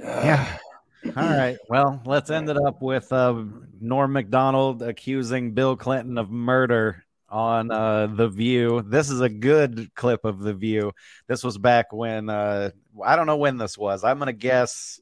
[0.00, 0.58] Yeah.
[1.04, 1.56] All right.
[1.68, 3.44] Well, let's end it up with uh,
[3.80, 8.82] Norm Macdonald accusing Bill Clinton of murder on uh, The View.
[8.82, 10.92] This is a good clip of The View.
[11.26, 12.70] This was back when, uh,
[13.04, 14.02] I don't know when this was.
[14.02, 14.98] I'm going to guess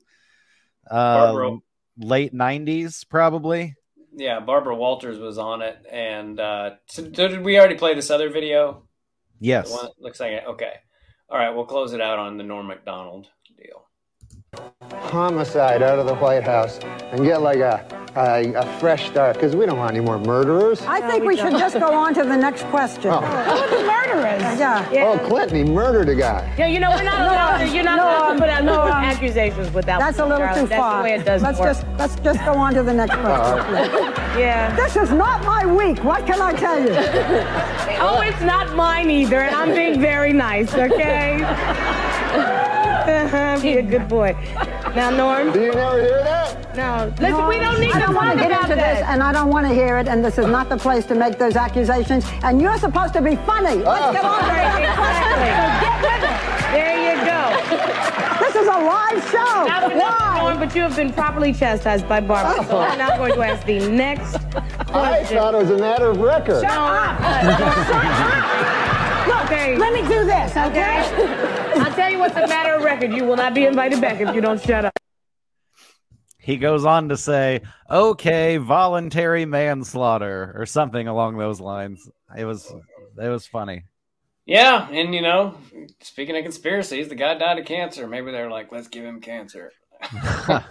[0.91, 1.57] uh,
[1.97, 3.77] late 90s, probably.
[4.12, 8.31] Yeah, Barbara Walters was on it, and uh, so did we already play this other
[8.31, 8.86] video?
[9.41, 9.76] Yes.
[9.99, 10.45] Looks like it.
[10.47, 10.72] Okay.
[11.28, 13.26] All right, we'll close it out on the Norm Macdonald
[13.57, 13.86] deal.
[14.92, 16.78] Homicide out of the White House
[17.12, 17.84] and get like a,
[18.16, 20.80] a, a fresh start because we don't want any more murderers.
[20.82, 23.11] I think we should just go on to the next question.
[23.12, 23.20] Oh.
[23.20, 24.59] Who are the murderers?
[24.59, 25.04] Yeah.
[25.07, 26.52] Oh, Clinton, he murdered a guy.
[26.59, 28.64] Yeah, you know, we're not No, allowed to, you're not no, allowed to put out
[28.64, 30.62] no, no, um, accusations without That's a little Charlotte.
[30.62, 31.68] too That's the way it does let's work.
[31.68, 33.59] just let's just go on to the next question.
[34.40, 34.74] yeah.
[34.76, 36.02] This is not my week.
[36.02, 36.88] What can I tell you?
[38.00, 41.36] oh, it's not mine either, and I'm being very nice, okay?
[43.07, 44.32] Uh-huh, be a good boy.
[44.94, 45.52] Now, Norm.
[45.52, 46.74] Do you never hear that?
[46.76, 47.12] No.
[47.20, 48.98] Listen, we don't need I to don't want to get into that.
[48.98, 50.09] this, and I don't want to hear it.
[50.09, 52.24] And this is not the place to make those accusations.
[52.42, 53.82] And you're supposed to be funny.
[53.84, 53.90] Oh.
[53.90, 55.30] Let's get on to the next question.
[55.32, 55.46] So
[55.86, 56.36] get with it.
[56.72, 57.42] There you go.
[58.40, 59.64] This is a live show.
[59.66, 60.38] Now, but, Why?
[60.42, 63.64] Norm, but you have been properly chastised by Barbara, so I'm now going to ask
[63.66, 65.36] the next I question.
[65.38, 66.62] thought it was a matter of record.
[66.62, 67.20] Shut up.
[69.26, 69.76] Look, Okay.
[69.76, 71.04] let me do this, okay?
[71.77, 73.12] I'll tell you what's a matter of record.
[73.12, 74.93] You will not be invited back if you don't shut up.
[76.39, 82.09] He goes on to say, okay, voluntary manslaughter or something along those lines.
[82.37, 82.72] It was,
[83.20, 83.83] it was funny.
[84.47, 85.59] Yeah, and you know,
[86.01, 88.07] speaking of conspiracies, the guy died of cancer.
[88.07, 89.72] Maybe they're like, let's give him cancer.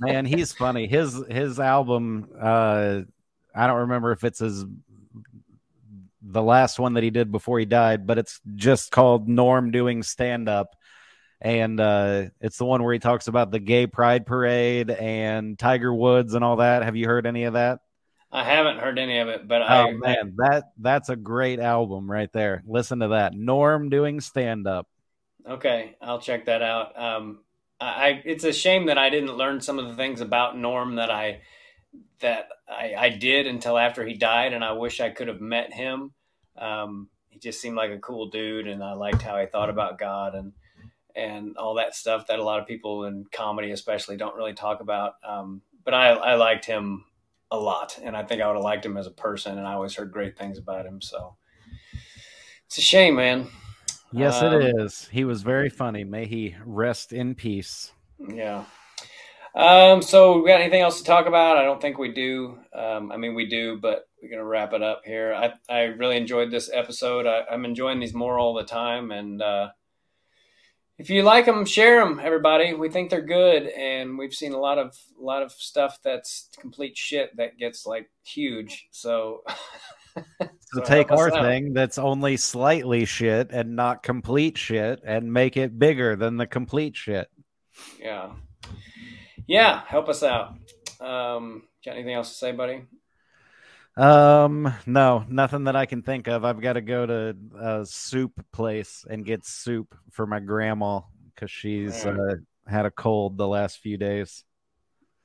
[0.00, 0.86] Man, he's funny.
[0.86, 3.02] His his album, uh,
[3.54, 4.64] I don't remember if it's his
[6.22, 10.02] the last one that he did before he died, but it's just called Norm doing
[10.02, 10.76] stand up.
[11.40, 15.92] And uh, it's the one where he talks about the gay pride parade and Tiger
[15.92, 16.84] Woods and all that.
[16.84, 17.80] Have you heard any of that?
[18.32, 22.10] I haven't heard any of it, but Oh I man, that that's a great album
[22.10, 22.62] right there.
[22.66, 23.34] Listen to that.
[23.34, 24.88] Norm doing stand up.
[25.48, 26.98] Okay, I'll check that out.
[26.98, 27.40] Um,
[27.80, 30.96] I, I it's a shame that I didn't learn some of the things about Norm
[30.96, 31.40] that I
[32.20, 35.72] that I, I did until after he died, and I wish I could have met
[35.72, 36.12] him.
[36.56, 39.98] Um, he just seemed like a cool dude, and I liked how he thought about
[39.98, 40.52] God and
[41.14, 44.80] and all that stuff that a lot of people in comedy, especially, don't really talk
[44.80, 45.14] about.
[45.26, 47.04] Um, but I, I liked him
[47.50, 49.74] a lot, and I think I would have liked him as a person, and I
[49.74, 51.02] always heard great things about him.
[51.02, 51.36] So
[52.66, 53.48] it's a shame, man.
[54.10, 55.08] Yes, Um, it is.
[55.12, 56.04] He was very funny.
[56.04, 57.92] May he rest in peace.
[58.18, 58.64] Yeah.
[59.54, 61.58] Um, so we got anything else to talk about?
[61.58, 62.58] I don't think we do.
[62.72, 65.34] Um, I mean, we do, but we're gonna wrap it up here.
[65.34, 67.26] I I really enjoyed this episode.
[67.26, 69.68] I, I'm enjoying these more all the time, and uh,
[70.96, 72.72] if you like them, share them, everybody.
[72.72, 76.48] We think they're good, and we've seen a lot of a lot of stuff that's
[76.58, 78.88] complete shit that gets like huge.
[78.90, 79.42] So.
[80.74, 81.42] So take our out.
[81.42, 86.46] thing that's only slightly shit and not complete shit and make it bigger than the
[86.46, 87.28] complete shit.
[87.98, 88.32] Yeah.
[89.46, 90.54] Yeah, help us out.
[91.00, 92.84] Um, got anything else to say, buddy?
[93.96, 96.44] Um, no, nothing that I can think of.
[96.44, 101.00] I've got to go to a soup place and get soup for my grandma
[101.34, 102.36] because she's uh,
[102.66, 104.44] had a cold the last few days.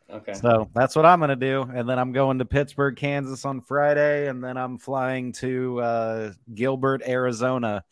[0.10, 0.34] Okay.
[0.34, 1.62] So that's what I'm going to do.
[1.62, 4.28] And then I'm going to Pittsburg, Kansas on Friday.
[4.28, 7.84] And then I'm flying to uh, Gilbert, Arizona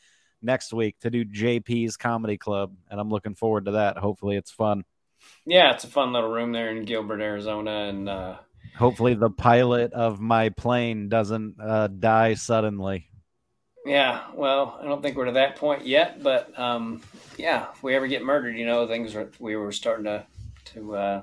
[0.42, 2.74] next week to do JP's Comedy Club.
[2.90, 3.98] And I'm looking forward to that.
[3.98, 4.84] Hopefully it's fun.
[5.46, 8.38] Yeah, it's a fun little room there in Gilbert, Arizona, and uh,
[8.78, 13.08] Hopefully the pilot of my plane doesn't uh, die suddenly.
[13.86, 17.02] Yeah, well, I don't think we're to that point yet, but um,
[17.38, 20.26] yeah, if we ever get murdered, you know, things are we were starting to
[20.74, 21.22] to uh,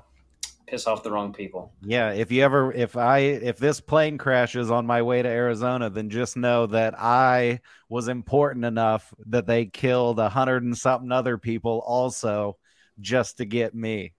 [0.65, 1.73] piss off the wrong people.
[1.81, 5.89] Yeah, if you ever if I if this plane crashes on my way to Arizona,
[5.89, 7.59] then just know that I
[7.89, 12.57] was important enough that they killed a hundred and something other people also
[12.99, 14.13] just to get me.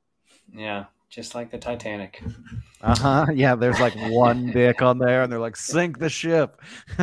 [0.54, 2.22] Yeah, just like the Titanic.
[2.80, 3.26] Uh huh.
[3.34, 6.60] Yeah, there's like one dick on there, and they're like, sink the ship.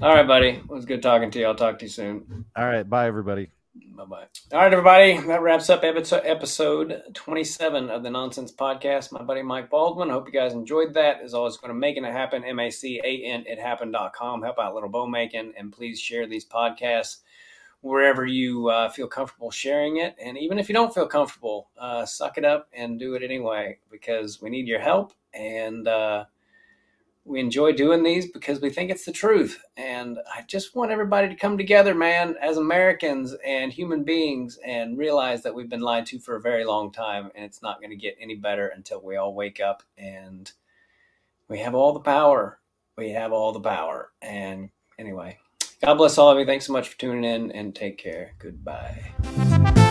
[0.00, 0.48] All right, buddy.
[0.48, 1.46] It was good talking to you.
[1.46, 2.44] I'll talk to you soon.
[2.56, 3.50] All right, bye everybody.
[3.96, 4.26] Bye bye.
[4.52, 5.18] All right, everybody.
[5.26, 9.10] That wraps up episode episode 27 of the Nonsense Podcast.
[9.10, 10.08] My buddy Mike Baldwin.
[10.08, 11.20] Hope you guys enjoyed that.
[11.20, 12.44] As always, going to making it happen.
[12.44, 14.42] M A C A N it happen.com.
[14.42, 15.52] Help out little bow making.
[15.58, 17.18] And please share these podcasts
[17.80, 20.16] wherever you uh, feel comfortable sharing it.
[20.22, 23.78] And even if you don't feel comfortable, uh, suck it up and do it anyway
[23.90, 25.12] because we need your help.
[25.32, 26.24] And uh,
[27.24, 29.62] we enjoy doing these because we think it's the truth.
[29.76, 34.98] And I just want everybody to come together, man, as Americans and human beings and
[34.98, 37.30] realize that we've been lied to for a very long time.
[37.34, 40.50] And it's not going to get any better until we all wake up and
[41.48, 42.58] we have all the power.
[42.96, 44.10] We have all the power.
[44.20, 45.38] And anyway,
[45.80, 46.44] God bless all of you.
[46.44, 48.34] Thanks so much for tuning in and take care.
[48.38, 49.87] Goodbye.